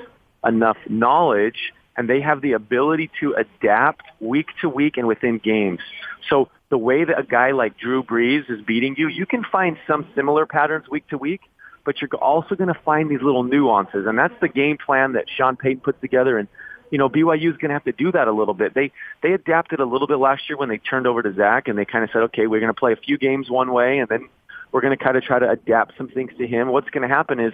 enough 0.46 0.76
knowledge, 0.88 1.72
and 1.96 2.08
they 2.08 2.20
have 2.20 2.40
the 2.42 2.52
ability 2.52 3.10
to 3.18 3.34
adapt 3.34 4.02
week 4.20 4.46
to 4.60 4.68
week 4.68 4.96
and 4.96 5.08
within 5.08 5.38
games. 5.38 5.80
So 6.28 6.48
the 6.68 6.78
way 6.78 7.02
that 7.04 7.18
a 7.18 7.24
guy 7.24 7.50
like 7.50 7.76
Drew 7.76 8.04
Brees 8.04 8.48
is 8.48 8.62
beating 8.62 8.94
you, 8.96 9.08
you 9.08 9.26
can 9.26 9.42
find 9.42 9.76
some 9.88 10.06
similar 10.14 10.46
patterns 10.46 10.88
week 10.88 11.08
to 11.08 11.18
week, 11.18 11.40
but 11.84 12.00
you're 12.00 12.14
also 12.14 12.54
going 12.54 12.72
to 12.72 12.80
find 12.84 13.10
these 13.10 13.20
little 13.20 13.42
nuances, 13.42 14.06
and 14.06 14.16
that's 14.16 14.38
the 14.40 14.48
game 14.48 14.78
plan 14.78 15.14
that 15.14 15.24
Sean 15.28 15.56
Payton 15.56 15.80
puts 15.80 16.00
together. 16.00 16.38
And 16.38 16.46
you 16.90 16.98
know, 16.98 17.08
BYU 17.08 17.50
is 17.50 17.56
going 17.56 17.68
to 17.68 17.74
have 17.74 17.84
to 17.84 17.92
do 17.92 18.12
that 18.12 18.28
a 18.28 18.32
little 18.32 18.54
bit. 18.54 18.74
They 18.74 18.92
they 19.22 19.32
adapted 19.32 19.80
a 19.80 19.84
little 19.84 20.06
bit 20.06 20.18
last 20.18 20.48
year 20.48 20.56
when 20.56 20.68
they 20.68 20.78
turned 20.78 21.06
over 21.06 21.22
to 21.22 21.32
Zach, 21.34 21.68
and 21.68 21.78
they 21.78 21.84
kind 21.84 22.04
of 22.04 22.10
said, 22.12 22.22
okay, 22.22 22.46
we're 22.46 22.60
going 22.60 22.72
to 22.72 22.78
play 22.78 22.92
a 22.92 22.96
few 22.96 23.18
games 23.18 23.48
one 23.48 23.72
way, 23.72 23.98
and 23.98 24.08
then 24.08 24.28
we're 24.72 24.80
going 24.80 24.96
to 24.96 25.02
kind 25.02 25.16
of 25.16 25.22
try 25.22 25.38
to 25.38 25.48
adapt 25.48 25.96
some 25.96 26.08
things 26.08 26.32
to 26.38 26.46
him. 26.46 26.68
What's 26.68 26.90
going 26.90 27.08
to 27.08 27.14
happen 27.14 27.40
is 27.40 27.52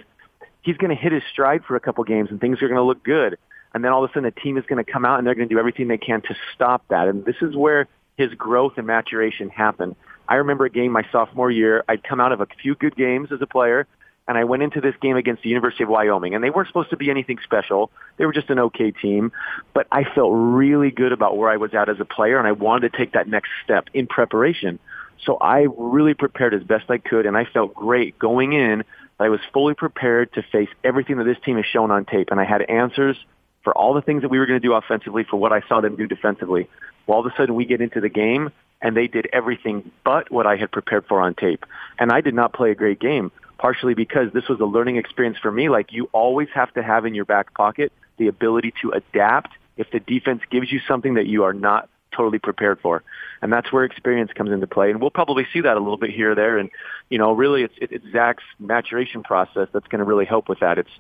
he's 0.62 0.76
going 0.76 0.94
to 0.94 1.00
hit 1.00 1.12
his 1.12 1.22
stride 1.30 1.64
for 1.64 1.76
a 1.76 1.80
couple 1.80 2.02
games, 2.04 2.30
and 2.30 2.40
things 2.40 2.62
are 2.62 2.68
going 2.68 2.78
to 2.78 2.84
look 2.84 3.02
good. 3.04 3.38
And 3.74 3.84
then 3.84 3.92
all 3.92 4.02
of 4.02 4.10
a 4.10 4.12
sudden, 4.12 4.24
the 4.24 4.40
team 4.40 4.56
is 4.56 4.64
going 4.66 4.82
to 4.82 4.90
come 4.90 5.04
out, 5.04 5.18
and 5.18 5.26
they're 5.26 5.34
going 5.34 5.48
to 5.48 5.54
do 5.54 5.58
everything 5.58 5.88
they 5.88 5.98
can 5.98 6.22
to 6.22 6.34
stop 6.54 6.82
that. 6.88 7.08
And 7.08 7.24
this 7.24 7.36
is 7.42 7.54
where 7.54 7.88
his 8.16 8.32
growth 8.34 8.74
and 8.76 8.86
maturation 8.86 9.50
happen. 9.50 9.94
I 10.28 10.36
remember 10.36 10.64
a 10.64 10.70
game 10.70 10.92
my 10.92 11.04
sophomore 11.12 11.50
year. 11.50 11.84
I'd 11.88 12.02
come 12.02 12.20
out 12.20 12.32
of 12.32 12.40
a 12.40 12.46
few 12.62 12.74
good 12.74 12.96
games 12.96 13.30
as 13.32 13.40
a 13.42 13.46
player, 13.46 13.86
and 14.28 14.36
I 14.36 14.44
went 14.44 14.62
into 14.62 14.80
this 14.80 14.94
game 15.00 15.16
against 15.16 15.42
the 15.42 15.48
University 15.48 15.84
of 15.84 15.88
Wyoming, 15.88 16.34
and 16.34 16.42
they 16.42 16.50
weren't 16.50 16.68
supposed 16.68 16.90
to 16.90 16.96
be 16.96 17.10
anything 17.10 17.38
special. 17.44 17.90
They 18.16 18.26
were 18.26 18.32
just 18.32 18.50
an 18.50 18.58
okay 18.58 18.90
team, 18.90 19.32
but 19.72 19.86
I 19.92 20.04
felt 20.04 20.30
really 20.32 20.90
good 20.90 21.12
about 21.12 21.36
where 21.36 21.50
I 21.50 21.56
was 21.56 21.74
at 21.74 21.88
as 21.88 22.00
a 22.00 22.04
player, 22.04 22.38
and 22.38 22.46
I 22.46 22.52
wanted 22.52 22.92
to 22.92 22.98
take 22.98 23.12
that 23.12 23.28
next 23.28 23.50
step 23.64 23.88
in 23.94 24.06
preparation. 24.06 24.78
So 25.24 25.36
I 25.36 25.66
really 25.76 26.14
prepared 26.14 26.54
as 26.54 26.62
best 26.62 26.90
I 26.90 26.98
could, 26.98 27.26
and 27.26 27.36
I 27.36 27.44
felt 27.44 27.74
great 27.74 28.18
going 28.18 28.52
in. 28.52 28.84
I 29.18 29.28
was 29.28 29.40
fully 29.52 29.74
prepared 29.74 30.32
to 30.34 30.42
face 30.42 30.68
everything 30.84 31.18
that 31.18 31.24
this 31.24 31.38
team 31.44 31.56
has 31.56 31.64
shown 31.66 31.90
on 31.90 32.04
tape, 32.04 32.28
and 32.30 32.40
I 32.40 32.44
had 32.44 32.62
answers 32.62 33.16
for 33.62 33.76
all 33.76 33.94
the 33.94 34.02
things 34.02 34.22
that 34.22 34.28
we 34.28 34.38
were 34.38 34.46
going 34.46 34.60
to 34.60 34.66
do 34.66 34.74
offensively 34.74 35.24
for 35.24 35.36
what 35.36 35.52
I 35.52 35.62
saw 35.68 35.80
them 35.80 35.96
do 35.96 36.06
defensively. 36.06 36.68
Well, 37.06 37.18
all 37.18 37.26
of 37.26 37.32
a 37.32 37.36
sudden 37.36 37.54
we 37.54 37.64
get 37.64 37.80
into 37.80 38.00
the 38.00 38.08
game, 38.08 38.50
and 38.82 38.96
they 38.96 39.06
did 39.06 39.28
everything 39.32 39.90
but 40.04 40.30
what 40.30 40.46
I 40.46 40.56
had 40.56 40.70
prepared 40.70 41.06
for 41.06 41.20
on 41.20 41.34
tape. 41.34 41.64
And 41.98 42.12
I 42.12 42.20
did 42.20 42.34
not 42.34 42.52
play 42.52 42.70
a 42.70 42.74
great 42.74 43.00
game, 43.00 43.32
partially 43.58 43.94
because 43.94 44.32
this 44.32 44.48
was 44.48 44.60
a 44.60 44.64
learning 44.64 44.96
experience 44.96 45.38
for 45.38 45.50
me. 45.50 45.68
Like 45.68 45.92
you 45.92 46.08
always 46.12 46.48
have 46.54 46.72
to 46.74 46.82
have 46.82 47.06
in 47.06 47.14
your 47.14 47.24
back 47.24 47.54
pocket 47.54 47.92
the 48.18 48.28
ability 48.28 48.74
to 48.82 48.90
adapt 48.92 49.52
if 49.76 49.90
the 49.90 50.00
defense 50.00 50.42
gives 50.50 50.72
you 50.72 50.80
something 50.86 51.14
that 51.14 51.26
you 51.26 51.44
are 51.44 51.52
not 51.52 51.88
totally 52.12 52.38
prepared 52.38 52.80
for. 52.80 53.02
And 53.42 53.52
that's 53.52 53.70
where 53.72 53.84
experience 53.84 54.32
comes 54.32 54.50
into 54.50 54.66
play. 54.66 54.90
And 54.90 55.00
we'll 55.00 55.10
probably 55.10 55.46
see 55.52 55.60
that 55.60 55.76
a 55.76 55.80
little 55.80 55.98
bit 55.98 56.10
here 56.10 56.32
or 56.32 56.34
there. 56.34 56.56
And, 56.56 56.70
you 57.10 57.18
know, 57.18 57.32
really 57.32 57.62
it's, 57.62 57.74
it's 57.78 58.04
Zach's 58.10 58.44
maturation 58.58 59.22
process 59.22 59.68
that's 59.72 59.86
going 59.88 59.98
to 59.98 60.04
really 60.04 60.24
help 60.24 60.48
with 60.48 60.60
that. 60.60 60.78
It's 60.78 60.90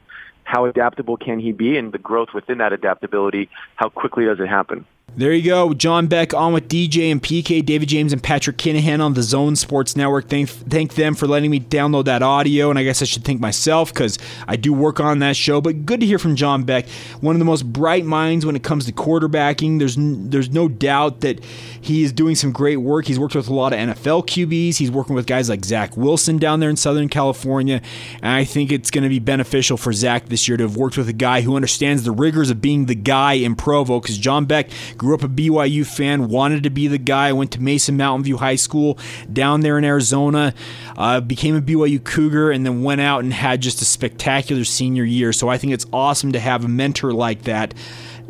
how 0.44 0.66
adaptable 0.66 1.16
can 1.16 1.40
he 1.40 1.52
be 1.52 1.76
and 1.76 1.92
the 1.92 1.98
growth 1.98 2.28
within 2.34 2.58
that 2.58 2.72
adaptability, 2.72 3.48
how 3.74 3.88
quickly 3.88 4.26
does 4.26 4.38
it 4.38 4.48
happen? 4.48 4.86
There 5.16 5.32
you 5.32 5.42
go. 5.42 5.72
John 5.72 6.08
Beck 6.08 6.34
on 6.34 6.52
with 6.52 6.68
DJ 6.68 7.10
and 7.10 7.22
PK, 7.22 7.64
David 7.64 7.88
James 7.88 8.12
and 8.12 8.22
Patrick 8.22 8.58
Kinahan 8.58 9.00
on 9.00 9.14
the 9.14 9.22
Zone 9.22 9.56
Sports 9.56 9.96
Network. 9.96 10.28
Thank, 10.28 10.50
thank 10.50 10.94
them 10.94 11.14
for 11.14 11.26
letting 11.26 11.50
me 11.50 11.58
download 11.58 12.04
that 12.04 12.22
audio. 12.22 12.68
And 12.68 12.78
I 12.78 12.82
guess 12.82 13.00
I 13.00 13.06
should 13.06 13.24
thank 13.24 13.40
myself 13.40 13.94
because 13.94 14.18
I 14.46 14.56
do 14.56 14.74
work 14.74 15.00
on 15.00 15.20
that 15.20 15.34
show. 15.34 15.62
But 15.62 15.86
good 15.86 16.00
to 16.00 16.06
hear 16.06 16.18
from 16.18 16.36
John 16.36 16.64
Beck, 16.64 16.86
one 17.22 17.34
of 17.34 17.38
the 17.38 17.46
most 17.46 17.62
bright 17.72 18.04
minds 18.04 18.44
when 18.44 18.56
it 18.56 18.62
comes 18.62 18.84
to 18.84 18.92
quarterbacking. 18.92 19.78
There's, 19.78 19.96
there's 19.96 20.50
no 20.50 20.68
doubt 20.68 21.22
that 21.22 21.42
he 21.80 22.02
is 22.02 22.12
doing 22.12 22.34
some 22.34 22.52
great 22.52 22.76
work. 22.76 23.06
He's 23.06 23.18
worked 23.18 23.36
with 23.36 23.48
a 23.48 23.54
lot 23.54 23.72
of 23.72 23.78
NFL 23.78 24.26
QBs. 24.26 24.76
He's 24.76 24.90
working 24.90 25.14
with 25.14 25.24
guys 25.26 25.48
like 25.48 25.64
Zach 25.64 25.96
Wilson 25.96 26.36
down 26.36 26.60
there 26.60 26.68
in 26.68 26.76
Southern 26.76 27.08
California. 27.08 27.80
And 28.16 28.32
I 28.32 28.44
think 28.44 28.70
it's 28.70 28.90
going 28.90 29.04
to 29.04 29.08
be 29.08 29.20
beneficial 29.20 29.78
for 29.78 29.94
Zach 29.94 30.26
this 30.26 30.46
year 30.46 30.58
to 30.58 30.64
have 30.64 30.76
worked 30.76 30.98
with 30.98 31.08
a 31.08 31.14
guy 31.14 31.40
who 31.40 31.56
understands 31.56 32.02
the 32.02 32.12
rigors 32.12 32.50
of 32.50 32.60
being 32.60 32.84
the 32.84 32.94
guy 32.94 33.32
in 33.32 33.56
Provo 33.56 33.98
because 33.98 34.18
John 34.18 34.44
Beck 34.44 34.68
grew 34.98 35.05
up 35.14 35.22
a 35.22 35.28
BYU 35.28 35.86
fan, 35.86 36.28
wanted 36.28 36.62
to 36.62 36.70
be 36.70 36.86
the 36.86 36.98
guy. 36.98 37.32
Went 37.32 37.52
to 37.52 37.62
Mesa 37.62 37.92
Mountain 37.92 38.24
View 38.24 38.36
High 38.36 38.56
School 38.56 38.98
down 39.32 39.60
there 39.60 39.78
in 39.78 39.84
Arizona, 39.84 40.54
uh, 40.96 41.20
became 41.20 41.56
a 41.56 41.60
BYU 41.60 42.02
Cougar, 42.02 42.50
and 42.50 42.64
then 42.64 42.82
went 42.82 43.00
out 43.00 43.24
and 43.24 43.32
had 43.32 43.60
just 43.60 43.82
a 43.82 43.84
spectacular 43.84 44.64
senior 44.64 45.04
year. 45.04 45.32
So 45.32 45.48
I 45.48 45.58
think 45.58 45.72
it's 45.72 45.86
awesome 45.92 46.32
to 46.32 46.40
have 46.40 46.64
a 46.64 46.68
mentor 46.68 47.12
like 47.12 47.42
that 47.42 47.74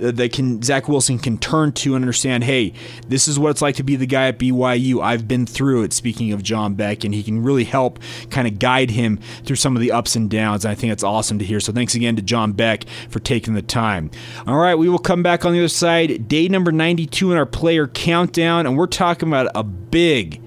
Uh, 0.03 0.11
that 0.11 0.33
can 0.33 0.63
Zach 0.63 0.89
Wilson 0.89 1.19
can 1.19 1.39
turn 1.39 1.73
to 1.73 1.95
and 1.95 2.05
understand, 2.05 2.45
hey, 2.45 2.73
this 3.09 3.29
is 3.29 3.39
what 3.39 3.51
it's 3.51 3.63
like 3.63 3.77
to 3.77 3.83
be 3.83 3.97
the 3.97 4.07
guy 4.07 4.29
at 4.29 4.39
BYU. 4.39 5.03
I've 5.03 5.27
been 5.27 5.47
through 5.47 5.83
it. 5.83 5.93
Speaking 5.93 6.33
of 6.33 6.43
John 6.43 6.75
Beck, 6.75 7.05
and 7.05 7.15
he 7.15 7.23
can 7.23 7.43
really 7.43 7.65
help 7.65 7.99
kind 8.31 8.47
of 8.47 8.59
guide 8.59 8.91
him 8.91 9.19
through 9.45 9.57
some 9.57 9.77
of 9.77 9.81
the 9.81 9.93
ups 9.93 10.17
and 10.17 10.31
downs. 10.31 10.65
And 10.65 10.73
I 10.73 10.75
think 10.75 10.93
it's 10.93 11.05
awesome 11.05 11.39
to 11.39 11.45
hear. 11.45 11.61
So 11.61 11.73
thanks 11.73 11.95
again 11.95 12.17
to 12.17 12.23
John 12.23 12.53
Beck 12.53 12.85
for 13.09 13.21
taking 13.21 13.55
the 13.55 13.63
time. 13.63 14.11
All 14.47 14.59
right, 14.59 14.75
we 14.75 14.89
will 14.89 14.99
come 14.99 15.23
back 15.23 15.45
on 15.45 15.53
the 15.53 15.59
other 15.59 15.69
side. 15.69 16.29
Day 16.29 16.49
number 16.49 16.73
92 16.73 17.33
in 17.33 17.39
our 17.39 17.47
player 17.47 17.87
countdown, 17.87 18.67
and 18.67 18.77
we're 18.77 18.87
talking 18.87 19.29
about 19.29 19.51
a 19.55 19.63
big 19.63 20.41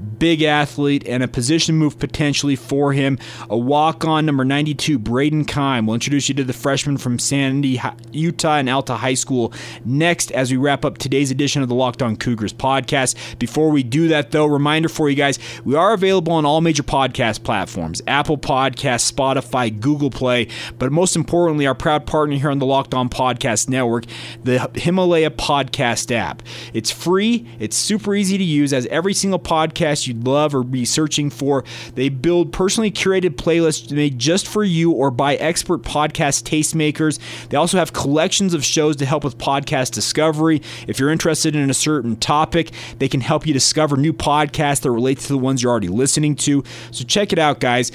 big 0.00 0.42
athlete 0.42 1.06
and 1.06 1.22
a 1.22 1.28
position 1.28 1.74
move 1.76 1.98
potentially 1.98 2.56
for 2.56 2.92
him. 2.92 3.18
A 3.48 3.56
walk 3.56 4.04
on 4.04 4.26
number 4.26 4.44
92, 4.44 4.98
Brayden 4.98 5.46
Keim. 5.46 5.86
We'll 5.86 5.94
introduce 5.94 6.28
you 6.28 6.34
to 6.36 6.44
the 6.44 6.52
freshman 6.52 6.96
from 6.96 7.18
Sandy, 7.18 7.80
Utah, 8.12 8.56
and 8.56 8.68
Alta 8.68 8.96
High 8.96 9.14
School 9.14 9.52
next 9.84 10.30
as 10.32 10.50
we 10.50 10.56
wrap 10.56 10.84
up 10.84 10.98
today's 10.98 11.30
edition 11.30 11.62
of 11.62 11.68
the 11.68 11.74
Locked 11.74 12.02
On 12.02 12.16
Cougars 12.16 12.52
podcast. 12.52 13.38
Before 13.38 13.70
we 13.70 13.82
do 13.82 14.08
that, 14.08 14.30
though, 14.30 14.46
reminder 14.46 14.88
for 14.88 15.08
you 15.08 15.16
guys 15.16 15.38
we 15.64 15.74
are 15.74 15.92
available 15.92 16.32
on 16.32 16.44
all 16.44 16.60
major 16.60 16.82
podcast 16.82 17.42
platforms 17.42 18.02
Apple 18.06 18.38
Podcasts, 18.38 19.10
Spotify, 19.10 19.78
Google 19.78 20.10
Play, 20.10 20.48
but 20.78 20.92
most 20.92 21.16
importantly, 21.16 21.66
our 21.66 21.74
proud 21.74 22.06
partner 22.06 22.36
here 22.36 22.50
on 22.50 22.58
the 22.58 22.66
Locked 22.66 22.94
On 22.94 23.08
Podcast 23.08 23.68
Network, 23.68 24.04
the 24.42 24.70
Himalaya 24.74 25.30
Podcast 25.30 26.10
app. 26.14 26.42
It's 26.72 26.90
free, 26.90 27.48
it's 27.58 27.76
super 27.76 28.14
easy 28.14 28.38
to 28.38 28.44
use, 28.44 28.72
as 28.72 28.86
every 28.86 29.14
single 29.14 29.38
podcast 29.40 29.89
you'd 30.06 30.26
love 30.26 30.54
or 30.54 30.62
be 30.62 30.84
searching 30.84 31.30
for. 31.30 31.64
They 31.94 32.08
build 32.08 32.52
personally 32.52 32.90
curated 32.90 33.30
playlists 33.30 33.92
made 33.92 34.18
just 34.18 34.48
for 34.48 34.64
you 34.64 34.92
or 34.92 35.10
by 35.10 35.36
expert 35.36 35.82
podcast 35.82 36.44
tastemakers. 36.44 37.18
They 37.48 37.56
also 37.56 37.78
have 37.78 37.92
collections 37.92 38.54
of 38.54 38.64
shows 38.64 38.96
to 38.96 39.06
help 39.06 39.24
with 39.24 39.38
podcast 39.38 39.92
discovery. 39.92 40.62
If 40.86 40.98
you're 40.98 41.10
interested 41.10 41.56
in 41.56 41.70
a 41.70 41.74
certain 41.74 42.16
topic, 42.16 42.70
they 42.98 43.08
can 43.08 43.20
help 43.20 43.46
you 43.46 43.52
discover 43.52 43.96
new 43.96 44.12
podcasts 44.12 44.80
that 44.82 44.90
relate 44.90 45.18
to 45.20 45.28
the 45.28 45.38
ones 45.38 45.62
you're 45.62 45.70
already 45.70 45.88
listening 45.88 46.36
to. 46.36 46.64
So 46.90 47.04
check 47.04 47.32
it 47.32 47.38
out, 47.38 47.60
guys. 47.60 47.92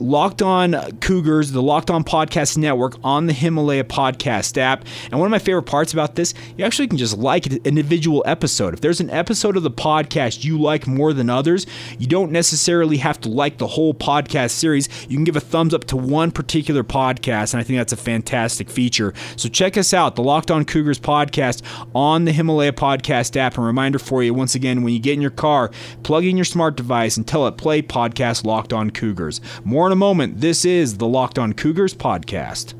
Locked 0.00 0.40
On 0.40 0.74
Cougars, 1.00 1.52
the 1.52 1.62
Locked 1.62 1.90
On 1.90 2.02
Podcast 2.02 2.56
Network 2.56 2.96
on 3.04 3.26
the 3.26 3.34
Himalaya 3.34 3.84
Podcast 3.84 4.56
app. 4.56 4.86
And 5.10 5.20
one 5.20 5.26
of 5.26 5.30
my 5.30 5.38
favorite 5.38 5.64
parts 5.64 5.92
about 5.92 6.14
this, 6.14 6.32
you 6.56 6.64
actually 6.64 6.88
can 6.88 6.96
just 6.96 7.18
like 7.18 7.46
an 7.46 7.58
individual 7.64 8.22
episode. 8.26 8.72
If 8.72 8.80
there's 8.80 9.00
an 9.00 9.10
episode 9.10 9.58
of 9.58 9.62
the 9.62 9.70
podcast 9.70 10.42
you 10.42 10.58
like 10.58 10.86
more 10.86 11.12
than 11.12 11.28
others, 11.28 11.66
you 11.98 12.06
don't 12.06 12.32
necessarily 12.32 12.96
have 12.96 13.20
to 13.20 13.28
like 13.28 13.58
the 13.58 13.66
whole 13.66 13.92
podcast 13.92 14.52
series. 14.52 14.88
You 15.08 15.16
can 15.16 15.24
give 15.24 15.36
a 15.36 15.40
thumbs 15.40 15.74
up 15.74 15.84
to 15.84 15.96
one 15.98 16.30
particular 16.30 16.82
podcast, 16.82 17.52
and 17.52 17.60
I 17.60 17.62
think 17.62 17.78
that's 17.78 17.92
a 17.92 17.98
fantastic 17.98 18.70
feature. 18.70 19.12
So 19.36 19.50
check 19.50 19.76
us 19.76 19.92
out, 19.92 20.16
the 20.16 20.22
Locked 20.22 20.50
On 20.50 20.64
Cougars 20.64 20.98
podcast 20.98 21.62
on 21.94 22.24
the 22.24 22.32
Himalaya 22.32 22.72
Podcast 22.72 23.36
app. 23.36 23.58
And 23.58 23.66
reminder 23.66 23.98
for 23.98 24.22
you, 24.22 24.32
once 24.32 24.54
again, 24.54 24.82
when 24.82 24.94
you 24.94 24.98
get 24.98 25.14
in 25.14 25.20
your 25.20 25.30
car, 25.30 25.70
plug 26.02 26.24
in 26.24 26.38
your 26.38 26.44
smart 26.46 26.76
device 26.76 27.18
and 27.18 27.26
tell 27.26 27.46
it 27.46 27.58
play 27.58 27.82
podcast 27.82 28.46
Locked 28.46 28.72
On 28.72 28.90
Cougars. 28.90 29.42
More 29.64 29.89
in 29.90 29.92
a 29.92 29.96
moment. 29.96 30.40
This 30.40 30.64
is 30.64 30.98
the 30.98 31.08
Locked 31.08 31.36
On 31.36 31.52
Cougars 31.52 31.94
podcast. 31.94 32.79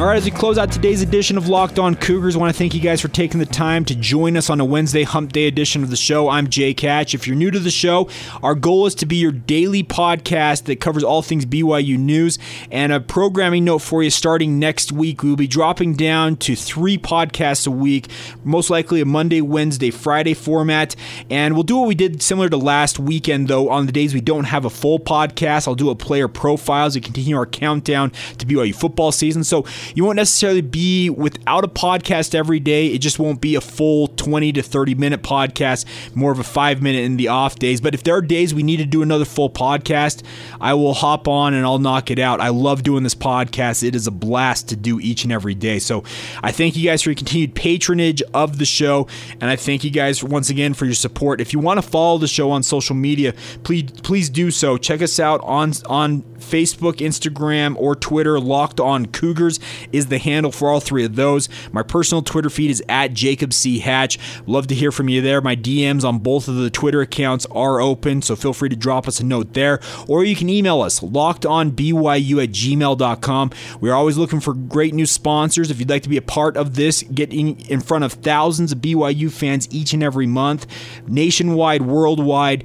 All 0.00 0.06
right, 0.06 0.16
as 0.16 0.24
we 0.24 0.30
close 0.30 0.56
out 0.56 0.72
today's 0.72 1.02
edition 1.02 1.36
of 1.36 1.48
Locked 1.48 1.78
On 1.78 1.94
Cougars, 1.94 2.34
I 2.34 2.38
want 2.38 2.50
to 2.50 2.58
thank 2.58 2.72
you 2.72 2.80
guys 2.80 3.02
for 3.02 3.08
taking 3.08 3.38
the 3.38 3.44
time 3.44 3.84
to 3.84 3.94
join 3.94 4.34
us 4.34 4.48
on 4.48 4.58
a 4.58 4.64
Wednesday 4.64 5.02
Hump 5.02 5.30
Day 5.30 5.46
edition 5.46 5.82
of 5.82 5.90
the 5.90 5.96
show. 5.96 6.30
I'm 6.30 6.48
Jake 6.48 6.80
Hatch. 6.80 7.14
If 7.14 7.26
you're 7.26 7.36
new 7.36 7.50
to 7.50 7.58
the 7.58 7.70
show, 7.70 8.08
our 8.42 8.54
goal 8.54 8.86
is 8.86 8.94
to 8.94 9.04
be 9.04 9.16
your 9.16 9.30
daily 9.30 9.84
podcast 9.84 10.64
that 10.64 10.80
covers 10.80 11.04
all 11.04 11.20
things 11.20 11.44
BYU 11.44 11.98
news. 11.98 12.38
And 12.70 12.94
a 12.94 13.00
programming 13.00 13.66
note 13.66 13.80
for 13.80 14.02
you 14.02 14.08
starting 14.08 14.58
next 14.58 14.90
week, 14.90 15.22
we 15.22 15.28
will 15.28 15.36
be 15.36 15.46
dropping 15.46 15.96
down 15.96 16.36
to 16.38 16.56
three 16.56 16.96
podcasts 16.96 17.66
a 17.66 17.70
week, 17.70 18.08
most 18.42 18.70
likely 18.70 19.02
a 19.02 19.04
Monday, 19.04 19.42
Wednesday, 19.42 19.90
Friday 19.90 20.32
format. 20.32 20.96
And 21.28 21.52
we'll 21.52 21.62
do 21.62 21.76
what 21.76 21.88
we 21.88 21.94
did 21.94 22.22
similar 22.22 22.48
to 22.48 22.56
last 22.56 22.98
weekend, 22.98 23.48
though, 23.48 23.68
on 23.68 23.84
the 23.84 23.92
days 23.92 24.14
we 24.14 24.22
don't 24.22 24.44
have 24.44 24.64
a 24.64 24.70
full 24.70 24.98
podcast. 24.98 25.68
I'll 25.68 25.74
do 25.74 25.90
a 25.90 25.94
player 25.94 26.26
profile 26.26 26.86
as 26.86 26.94
we 26.94 27.02
continue 27.02 27.36
our 27.36 27.44
countdown 27.44 28.12
to 28.38 28.46
BYU 28.46 28.74
football 28.74 29.12
season. 29.12 29.44
So 29.44 29.66
you 29.94 30.04
won't 30.04 30.16
necessarily 30.16 30.60
be 30.60 31.10
without 31.10 31.64
a 31.64 31.68
podcast 31.68 32.34
every 32.34 32.60
day. 32.60 32.88
It 32.88 32.98
just 32.98 33.18
won't 33.18 33.40
be 33.40 33.54
a 33.54 33.60
full 33.60 34.08
20 34.08 34.52
to 34.52 34.62
30 34.62 34.94
minute 34.94 35.22
podcast, 35.22 35.84
more 36.14 36.32
of 36.32 36.38
a 36.38 36.44
five 36.44 36.82
minute 36.82 37.04
in 37.04 37.16
the 37.16 37.28
off 37.28 37.58
days. 37.58 37.80
But 37.80 37.94
if 37.94 38.02
there 38.02 38.14
are 38.14 38.22
days 38.22 38.54
we 38.54 38.62
need 38.62 38.78
to 38.78 38.84
do 38.84 39.02
another 39.02 39.24
full 39.24 39.50
podcast, 39.50 40.22
I 40.60 40.74
will 40.74 40.94
hop 40.94 41.28
on 41.28 41.54
and 41.54 41.64
I'll 41.64 41.78
knock 41.78 42.10
it 42.10 42.18
out. 42.18 42.40
I 42.40 42.48
love 42.48 42.82
doing 42.82 43.02
this 43.02 43.14
podcast. 43.14 43.82
It 43.82 43.94
is 43.94 44.06
a 44.06 44.10
blast 44.10 44.68
to 44.70 44.76
do 44.76 45.00
each 45.00 45.24
and 45.24 45.32
every 45.32 45.54
day. 45.54 45.78
So 45.78 46.04
I 46.42 46.52
thank 46.52 46.76
you 46.76 46.84
guys 46.84 47.02
for 47.02 47.10
your 47.10 47.16
continued 47.16 47.54
patronage 47.54 48.22
of 48.34 48.58
the 48.58 48.64
show. 48.64 49.06
And 49.40 49.50
I 49.50 49.56
thank 49.56 49.84
you 49.84 49.90
guys 49.90 50.22
once 50.22 50.50
again 50.50 50.74
for 50.74 50.84
your 50.84 50.94
support. 50.94 51.40
If 51.40 51.52
you 51.52 51.58
want 51.58 51.78
to 51.78 51.88
follow 51.88 52.18
the 52.18 52.28
show 52.28 52.50
on 52.50 52.62
social 52.62 52.96
media, 52.96 53.34
please 53.62 53.90
please 53.90 54.30
do 54.30 54.50
so. 54.50 54.76
Check 54.76 55.02
us 55.02 55.18
out 55.18 55.40
on 55.42 55.72
on 55.86 56.22
Facebook, 56.40 56.96
Instagram, 56.96 57.76
or 57.76 57.94
Twitter. 57.94 58.40
Locked 58.40 58.80
on 58.80 59.06
Cougars 59.06 59.60
is 59.92 60.06
the 60.06 60.18
handle 60.18 60.52
for 60.52 60.68
all 60.68 60.80
three 60.80 61.04
of 61.04 61.16
those. 61.16 61.48
My 61.72 61.82
personal 61.82 62.22
Twitter 62.22 62.50
feed 62.50 62.70
is 62.70 62.82
at 62.88 63.14
Jacob 63.14 63.52
C. 63.52 63.78
Hatch. 63.78 64.18
Love 64.46 64.66
to 64.68 64.74
hear 64.74 64.92
from 64.92 65.08
you 65.08 65.20
there. 65.20 65.40
My 65.40 65.56
DMs 65.56 66.04
on 66.04 66.18
both 66.18 66.48
of 66.48 66.56
the 66.56 66.70
Twitter 66.70 67.00
accounts 67.00 67.46
are 67.46 67.80
open, 67.80 68.22
so 68.22 68.36
feel 68.36 68.52
free 68.52 68.68
to 68.68 68.76
drop 68.76 69.08
us 69.08 69.20
a 69.20 69.24
note 69.24 69.54
there. 69.54 69.80
Or 70.08 70.24
you 70.24 70.36
can 70.36 70.48
email 70.48 70.80
us, 70.82 71.00
lockedonbyu 71.00 72.42
at 72.42 72.50
gmail.com. 72.50 73.50
We're 73.80 73.94
always 73.94 74.16
looking 74.16 74.40
for 74.40 74.54
great 74.54 74.94
new 74.94 75.06
sponsors. 75.06 75.70
If 75.70 75.78
you'd 75.78 75.90
like 75.90 76.02
to 76.02 76.08
be 76.08 76.16
a 76.16 76.22
part 76.22 76.56
of 76.56 76.74
this, 76.74 77.02
getting 77.02 77.60
in 77.62 77.80
front 77.80 78.04
of 78.04 78.12
thousands 78.14 78.72
of 78.72 78.78
BYU 78.78 79.30
fans 79.30 79.68
each 79.70 79.92
and 79.92 80.02
every 80.02 80.26
month, 80.26 80.66
nationwide, 81.06 81.82
worldwide, 81.82 82.64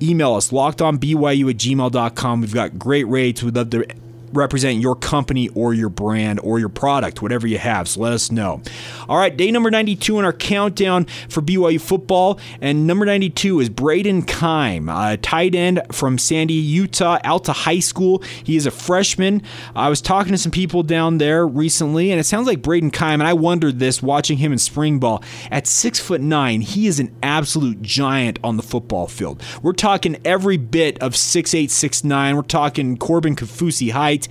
email 0.00 0.34
us 0.34 0.50
lockedonbyu 0.50 1.50
at 1.50 1.56
gmail.com. 1.56 2.40
We've 2.40 2.54
got 2.54 2.78
great 2.78 3.04
rates. 3.04 3.42
We'd 3.42 3.56
love 3.56 3.70
to 3.70 3.86
represent 4.32 4.80
your 4.80 4.96
company 4.96 5.48
or 5.50 5.74
your 5.74 5.88
brand 5.88 6.40
or 6.42 6.58
your 6.58 6.68
product, 6.68 7.22
whatever 7.22 7.46
you 7.46 7.58
have. 7.58 7.88
So 7.88 8.00
let 8.00 8.12
us 8.12 8.30
know. 8.30 8.62
All 9.08 9.18
right, 9.18 9.36
day 9.36 9.50
number 9.50 9.70
92 9.70 10.18
in 10.18 10.24
our 10.24 10.32
countdown 10.32 11.06
for 11.28 11.40
BYU 11.42 11.80
football. 11.80 12.38
And 12.60 12.86
number 12.86 13.04
92 13.04 13.60
is 13.60 13.70
Brayden 13.70 14.26
Keim, 14.26 14.88
a 14.88 15.16
tight 15.16 15.54
end 15.54 15.82
from 15.92 16.18
Sandy, 16.18 16.54
Utah, 16.54 17.18
Alta 17.24 17.52
High 17.52 17.80
School. 17.80 18.22
He 18.44 18.56
is 18.56 18.66
a 18.66 18.70
freshman. 18.70 19.42
I 19.74 19.88
was 19.88 20.00
talking 20.00 20.32
to 20.32 20.38
some 20.38 20.52
people 20.52 20.82
down 20.82 21.18
there 21.18 21.46
recently, 21.46 22.10
and 22.10 22.20
it 22.20 22.24
sounds 22.24 22.46
like 22.46 22.62
Brayden 22.62 22.92
Keim, 22.92 23.20
and 23.20 23.28
I 23.28 23.32
wondered 23.32 23.78
this 23.78 24.02
watching 24.02 24.38
him 24.38 24.52
in 24.52 24.58
spring 24.58 24.98
ball. 24.98 25.22
At 25.50 25.66
six 25.66 25.98
foot 25.98 26.20
nine, 26.20 26.60
he 26.60 26.86
is 26.86 27.00
an 27.00 27.14
absolute 27.22 27.82
giant 27.82 28.38
on 28.42 28.56
the 28.56 28.62
football 28.62 29.06
field. 29.06 29.42
We're 29.62 29.72
talking 29.72 30.16
every 30.24 30.56
bit 30.56 31.00
of 31.02 31.16
six 31.16 31.54
eight, 31.54 31.70
six 31.70 32.04
nine. 32.04 32.36
We're 32.36 32.42
talking 32.42 32.96
Corbin 32.96 33.36
Kaufusi 33.36 33.90
height. 33.90 34.21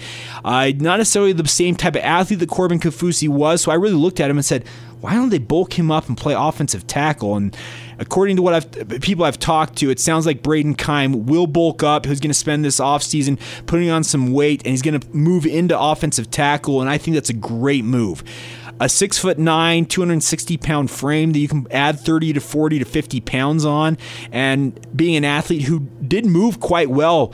Uh, 0.44 0.72
not 0.78 0.98
necessarily 0.98 1.34
the 1.34 1.48
same 1.48 1.76
type 1.76 1.96
of 1.96 2.02
athlete 2.02 2.40
that 2.40 2.50
Corbin 2.50 2.80
Kaufusi 2.80 3.28
was. 3.28 3.62
So 3.62 3.72
I 3.72 3.76
really 3.76 3.96
looked 3.96 4.20
at 4.20 4.30
him 4.30 4.38
and 4.38 4.46
said, 4.46 4.66
why 5.02 5.16
don't 5.16 5.30
they 5.30 5.40
bulk 5.40 5.78
him 5.78 5.92
up 5.92 6.08
and 6.08 6.16
play 6.16 6.36
offensive 6.38 6.86
tackle? 6.86 7.36
And 7.36 7.58
according 8.00 8.36
to 8.36 8.42
what 8.42 8.54
I've 8.54 9.02
people 9.02 9.26
I've 9.26 9.40
talked 9.40 9.76
to, 9.78 9.90
it 9.90 10.00
sounds 10.00 10.26
like 10.26 10.44
Brayden 10.44 10.78
Keim 10.78 11.26
will 11.26 11.48
bulk 11.48 11.84
up. 11.84 12.06
He's 12.06 12.20
going 12.20 12.30
to 12.30 12.36
spend 12.36 12.64
this 12.64 12.80
offseason 12.80 13.40
putting 13.66 13.90
on 13.90 14.04
some 14.04 14.32
weight 14.32 14.62
and 14.64 14.72
he's 14.72 14.84
going 14.84 15.00
to 15.00 15.08
move 15.10 15.46
into 15.46 15.78
offensive 15.78 16.30
tackle. 16.30 16.82
And 16.82 16.90
I 16.90 16.98
think 17.00 17.16
that's 17.16 17.32
a 17.32 17.34
great 17.34 17.84
move. 17.84 18.24
A 18.80 18.90
six 18.90 19.18
foot 19.18 19.38
nine, 19.38 19.86
260 19.86 20.58
pound 20.58 20.90
frame 20.90 21.34
that 21.34 21.40
you 21.40 21.48
can 21.48 21.68
add 21.72 22.00
30 22.00 22.34
to 22.34 22.40
40 22.40 22.80
to 22.80 22.86
50 22.86 23.22
pounds 23.22 23.64
on, 23.64 23.96
and 24.32 24.80
being 24.96 25.16
an 25.16 25.26
athlete 25.26 25.64
who 25.64 25.82
did 26.08 26.26
move 26.26 26.60
quite 26.60 26.90
well 26.90 27.32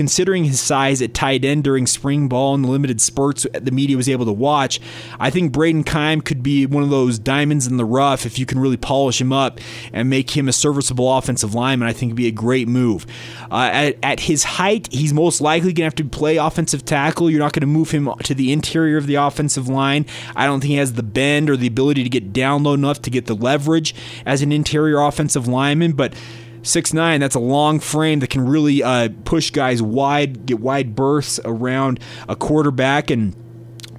considering 0.00 0.44
his 0.44 0.58
size 0.58 1.02
at 1.02 1.12
tight 1.12 1.44
end 1.44 1.62
during 1.62 1.86
spring 1.86 2.26
ball 2.26 2.54
and 2.54 2.64
the 2.64 2.68
limited 2.70 3.02
spurts 3.02 3.46
the 3.52 3.70
media 3.70 3.98
was 3.98 4.08
able 4.08 4.24
to 4.24 4.32
watch, 4.32 4.80
I 5.18 5.28
think 5.28 5.52
Brayden 5.52 5.84
Keim 5.84 6.22
could 6.22 6.42
be 6.42 6.64
one 6.64 6.82
of 6.82 6.88
those 6.88 7.18
diamonds 7.18 7.66
in 7.66 7.76
the 7.76 7.84
rough 7.84 8.24
if 8.24 8.38
you 8.38 8.46
can 8.46 8.58
really 8.58 8.78
polish 8.78 9.20
him 9.20 9.30
up 9.30 9.60
and 9.92 10.08
make 10.08 10.30
him 10.30 10.48
a 10.48 10.54
serviceable 10.54 11.14
offensive 11.14 11.54
lineman. 11.54 11.86
I 11.86 11.92
think 11.92 12.08
it'd 12.08 12.16
be 12.16 12.28
a 12.28 12.30
great 12.30 12.66
move. 12.66 13.04
Uh, 13.50 13.68
at, 13.70 13.98
at 14.02 14.20
his 14.20 14.42
height, 14.42 14.90
he's 14.90 15.12
most 15.12 15.42
likely 15.42 15.74
going 15.74 15.90
to 15.90 15.94
have 15.94 15.94
to 15.96 16.04
play 16.04 16.38
offensive 16.38 16.86
tackle. 16.86 17.30
You're 17.30 17.40
not 17.40 17.52
going 17.52 17.60
to 17.60 17.66
move 17.66 17.90
him 17.90 18.10
to 18.24 18.34
the 18.34 18.52
interior 18.52 18.96
of 18.96 19.06
the 19.06 19.16
offensive 19.16 19.68
line. 19.68 20.06
I 20.34 20.46
don't 20.46 20.60
think 20.60 20.70
he 20.70 20.76
has 20.76 20.94
the 20.94 21.02
bend 21.02 21.50
or 21.50 21.58
the 21.58 21.66
ability 21.66 22.04
to 22.04 22.08
get 22.08 22.32
down 22.32 22.62
low 22.62 22.72
enough 22.72 23.02
to 23.02 23.10
get 23.10 23.26
the 23.26 23.36
leverage 23.36 23.94
as 24.24 24.40
an 24.40 24.50
interior 24.50 24.98
offensive 24.98 25.46
lineman, 25.46 25.92
but 25.92 26.14
Six 26.62 26.92
nine, 26.92 27.20
that's 27.20 27.34
a 27.34 27.40
long 27.40 27.80
frame 27.80 28.20
that 28.20 28.30
can 28.30 28.46
really 28.46 28.82
uh, 28.82 29.08
push 29.24 29.50
guys 29.50 29.80
wide, 29.80 30.46
get 30.46 30.60
wide 30.60 30.94
berths 30.94 31.40
around 31.44 32.00
a 32.28 32.36
quarterback. 32.36 33.10
And 33.10 33.34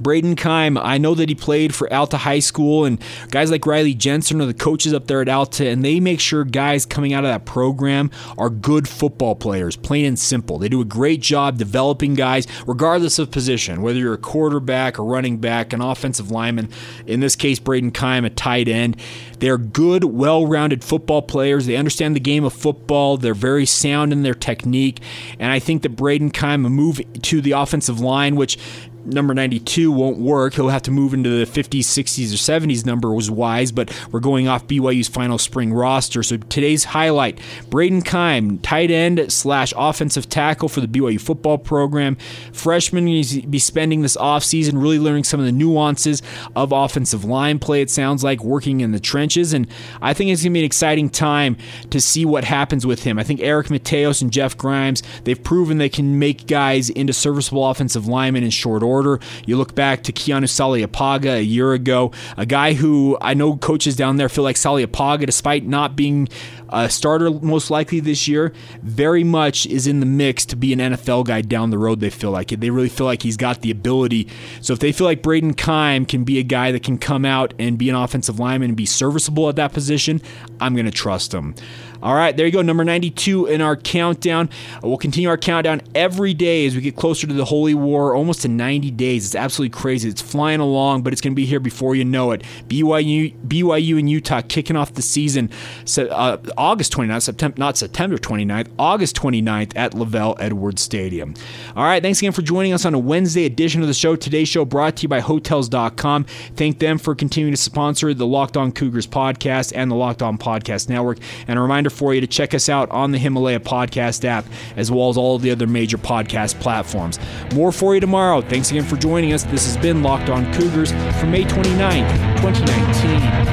Brayden 0.01 0.37
Keim, 0.37 0.77
I 0.77 0.97
know 0.97 1.15
that 1.15 1.29
he 1.29 1.35
played 1.35 1.75
for 1.75 1.91
Alta 1.93 2.17
High 2.17 2.39
School, 2.39 2.85
and 2.85 3.01
guys 3.29 3.51
like 3.51 3.65
Riley 3.65 3.93
Jensen 3.93 4.41
are 4.41 4.45
the 4.45 4.53
coaches 4.53 4.93
up 4.93 5.07
there 5.07 5.21
at 5.21 5.29
Alta, 5.29 5.67
and 5.67 5.83
they 5.83 5.99
make 5.99 6.19
sure 6.19 6.43
guys 6.43 6.85
coming 6.85 7.13
out 7.13 7.23
of 7.23 7.29
that 7.29 7.45
program 7.45 8.09
are 8.37 8.49
good 8.49 8.87
football 8.87 9.35
players, 9.35 9.75
plain 9.75 10.05
and 10.05 10.17
simple. 10.17 10.57
They 10.57 10.69
do 10.69 10.81
a 10.81 10.85
great 10.85 11.21
job 11.21 11.57
developing 11.57 12.15
guys, 12.15 12.47
regardless 12.65 13.19
of 13.19 13.31
position, 13.31 13.81
whether 13.81 13.99
you're 13.99 14.13
a 14.13 14.17
quarterback, 14.17 14.97
a 14.97 15.03
running 15.03 15.37
back, 15.37 15.73
an 15.73 15.81
offensive 15.81 16.31
lineman. 16.31 16.69
In 17.05 17.19
this 17.19 17.35
case, 17.35 17.59
Brayden 17.59 17.93
Keim, 17.93 18.25
a 18.25 18.29
tight 18.29 18.67
end. 18.67 18.97
They're 19.39 19.57
good, 19.57 20.03
well 20.03 20.45
rounded 20.45 20.83
football 20.83 21.21
players. 21.21 21.65
They 21.65 21.75
understand 21.75 22.15
the 22.15 22.19
game 22.19 22.43
of 22.43 22.53
football. 22.53 23.17
They're 23.17 23.33
very 23.33 23.65
sound 23.65 24.13
in 24.13 24.23
their 24.23 24.35
technique. 24.35 24.99
And 25.39 25.51
I 25.51 25.59
think 25.59 25.81
that 25.81 25.95
Brayden 25.95 26.31
Keim, 26.33 26.65
a 26.65 26.69
move 26.69 27.01
to 27.23 27.41
the 27.41 27.51
offensive 27.51 27.99
line, 27.99 28.35
which 28.35 28.57
number 29.05 29.33
92 29.33 29.91
won't 29.91 30.17
work. 30.19 30.53
He'll 30.53 30.69
have 30.69 30.81
to 30.83 30.91
move 30.91 31.13
into 31.13 31.29
the 31.29 31.45
50s, 31.45 31.79
60s, 31.79 32.33
or 32.33 32.67
70s 32.67 32.85
number 32.85 33.13
was 33.13 33.31
wise, 33.31 33.71
but 33.71 33.91
we're 34.11 34.19
going 34.19 34.47
off 34.47 34.67
BYU's 34.67 35.07
final 35.07 35.37
spring 35.37 35.73
roster. 35.73 36.23
So 36.23 36.37
today's 36.37 36.83
highlight 36.83 37.39
Brayden 37.69 38.05
Keim, 38.05 38.59
tight 38.59 38.91
end 38.91 39.31
slash 39.31 39.73
offensive 39.75 40.29
tackle 40.29 40.69
for 40.69 40.81
the 40.81 40.87
BYU 40.87 41.19
football 41.19 41.57
program. 41.57 42.17
Freshman, 42.53 43.07
he's 43.07 43.41
be 43.41 43.59
spending 43.59 44.01
this 44.01 44.17
offseason 44.17 44.81
really 44.81 44.99
learning 44.99 45.23
some 45.23 45.39
of 45.39 45.45
the 45.45 45.51
nuances 45.51 46.21
of 46.55 46.71
offensive 46.71 47.25
line 47.25 47.59
play, 47.59 47.81
it 47.81 47.89
sounds 47.89 48.23
like, 48.23 48.43
working 48.43 48.81
in 48.81 48.91
the 48.91 48.99
trenches. 48.99 49.53
And 49.53 49.67
I 50.01 50.13
think 50.13 50.29
it's 50.29 50.43
going 50.43 50.51
to 50.51 50.55
be 50.55 50.59
an 50.59 50.65
exciting 50.65 51.09
time 51.09 51.57
to 51.89 51.99
see 51.99 52.25
what 52.25 52.43
happens 52.43 52.85
with 52.85 53.03
him. 53.03 53.17
I 53.17 53.23
think 53.23 53.39
Eric 53.39 53.67
Mateos 53.67 54.21
and 54.21 54.31
Jeff 54.31 54.57
Grimes, 54.57 55.01
they've 55.23 55.41
proven 55.41 55.77
they 55.77 55.89
can 55.89 56.19
make 56.19 56.47
guys 56.47 56.89
into 56.89 57.13
serviceable 57.13 57.67
offensive 57.67 58.07
linemen 58.07 58.43
in 58.43 58.49
short 58.49 58.83
order 58.83 58.90
order. 58.91 59.19
You 59.45 59.57
look 59.57 59.73
back 59.75 60.03
to 60.03 60.11
Keanu 60.11 60.43
Saleapaga 60.43 61.37
a 61.37 61.43
year 61.43 61.73
ago, 61.73 62.11
a 62.37 62.45
guy 62.45 62.73
who 62.73 63.17
I 63.21 63.33
know 63.33 63.57
coaches 63.57 63.95
down 63.95 64.17
there 64.17 64.29
feel 64.29 64.43
like 64.43 64.55
Saleapaga, 64.55 65.25
despite 65.25 65.65
not 65.65 65.95
being 65.95 66.27
a 66.69 66.89
starter 66.89 67.29
most 67.29 67.69
likely 67.69 67.99
this 67.99 68.27
year, 68.27 68.53
very 68.81 69.23
much 69.23 69.65
is 69.65 69.87
in 69.87 69.99
the 69.99 70.05
mix 70.05 70.45
to 70.45 70.55
be 70.55 70.73
an 70.73 70.79
NFL 70.79 71.25
guy 71.25 71.41
down 71.41 71.69
the 71.69 71.77
road. 71.77 71.99
They 71.99 72.09
feel 72.09 72.31
like 72.31 72.51
it. 72.51 72.61
They 72.61 72.69
really 72.69 72.89
feel 72.89 73.05
like 73.05 73.23
he's 73.23 73.37
got 73.37 73.61
the 73.61 73.71
ability. 73.71 74.27
So 74.61 74.73
if 74.73 74.79
they 74.79 74.91
feel 74.91 75.05
like 75.05 75.21
Brayden 75.21 75.57
Keim 75.57 76.05
can 76.05 76.23
be 76.23 76.39
a 76.39 76.43
guy 76.43 76.71
that 76.71 76.83
can 76.83 76.97
come 76.97 77.25
out 77.25 77.53
and 77.59 77.77
be 77.77 77.89
an 77.89 77.95
offensive 77.95 78.39
lineman 78.39 78.71
and 78.71 78.77
be 78.77 78.85
serviceable 78.85 79.49
at 79.49 79.55
that 79.57 79.73
position, 79.73 80.21
I'm 80.59 80.73
going 80.73 80.85
to 80.85 80.91
trust 80.91 81.33
him. 81.33 81.55
All 82.01 82.15
right, 82.15 82.35
there 82.35 82.45
you 82.45 82.51
go. 82.51 82.61
Number 82.61 82.83
92 82.83 83.47
in 83.47 83.61
our 83.61 83.75
countdown. 83.75 84.49
We'll 84.81 84.97
continue 84.97 85.29
our 85.29 85.37
countdown 85.37 85.81
every 85.93 86.33
day 86.33 86.65
as 86.65 86.75
we 86.75 86.81
get 86.81 86.95
closer 86.95 87.27
to 87.27 87.33
the 87.33 87.45
Holy 87.45 87.73
War, 87.73 88.15
almost 88.15 88.41
to 88.41 88.47
90 88.47 88.91
days. 88.91 89.25
It's 89.25 89.35
absolutely 89.35 89.77
crazy. 89.77 90.09
It's 90.09 90.21
flying 90.21 90.59
along, 90.59 91.03
but 91.03 91.13
it's 91.13 91.21
going 91.21 91.33
to 91.33 91.35
be 91.35 91.45
here 91.45 91.59
before 91.59 91.95
you 91.95 92.03
know 92.03 92.31
it. 92.31 92.43
BYU, 92.67 93.35
BYU 93.47 93.99
and 93.99 94.09
Utah 94.09 94.41
kicking 94.41 94.75
off 94.75 94.93
the 94.93 95.01
season 95.01 95.49
so, 95.85 96.07
uh, 96.07 96.37
August 96.57 96.93
29th, 96.93 97.21
September, 97.21 97.57
not 97.57 97.77
September 97.77 98.17
29th, 98.17 98.69
August 98.79 99.15
29th 99.15 99.73
at 99.75 99.93
LaVell 99.93 100.37
Edwards 100.39 100.81
Stadium. 100.81 101.33
All 101.75 101.83
right, 101.83 102.01
thanks 102.01 102.19
again 102.19 102.31
for 102.31 102.41
joining 102.41 102.73
us 102.73 102.85
on 102.85 102.93
a 102.93 102.99
Wednesday 102.99 103.45
edition 103.45 103.81
of 103.81 103.87
the 103.87 103.93
show. 103.93 104.15
Today's 104.15 104.47
show 104.47 104.65
brought 104.65 104.97
to 104.97 105.03
you 105.03 105.09
by 105.09 105.19
Hotels.com. 105.19 106.25
Thank 106.55 106.79
them 106.79 106.97
for 106.97 107.15
continuing 107.15 107.53
to 107.53 107.61
sponsor 107.61 108.13
the 108.13 108.25
Locked 108.25 108.57
On 108.57 108.71
Cougars 108.71 109.07
podcast 109.07 109.73
and 109.75 109.91
the 109.91 109.95
Locked 109.95 110.21
On 110.21 110.37
Podcast 110.37 110.89
Network. 110.89 111.19
And 111.47 111.57
a 111.59 111.61
reminder 111.61 111.89
for 111.91 112.13
you 112.13 112.21
to 112.21 112.27
check 112.27 112.53
us 112.53 112.69
out 112.69 112.89
on 112.91 113.11
the 113.11 113.17
Himalaya 113.17 113.59
Podcast 113.59 114.25
app, 114.25 114.45
as 114.75 114.91
well 114.91 115.09
as 115.09 115.17
all 115.17 115.37
the 115.37 115.51
other 115.51 115.67
major 115.67 115.97
podcast 115.97 116.59
platforms. 116.59 117.19
More 117.53 117.71
for 117.71 117.93
you 117.93 118.01
tomorrow. 118.01 118.41
Thanks 118.41 118.71
again 118.71 118.83
for 118.83 118.95
joining 118.95 119.33
us. 119.33 119.43
This 119.43 119.65
has 119.65 119.77
been 119.77 120.03
Locked 120.03 120.29
On 120.29 120.51
Cougars 120.53 120.91
for 121.19 121.25
May 121.27 121.43
29th, 121.43 122.41
2019. 122.41 123.50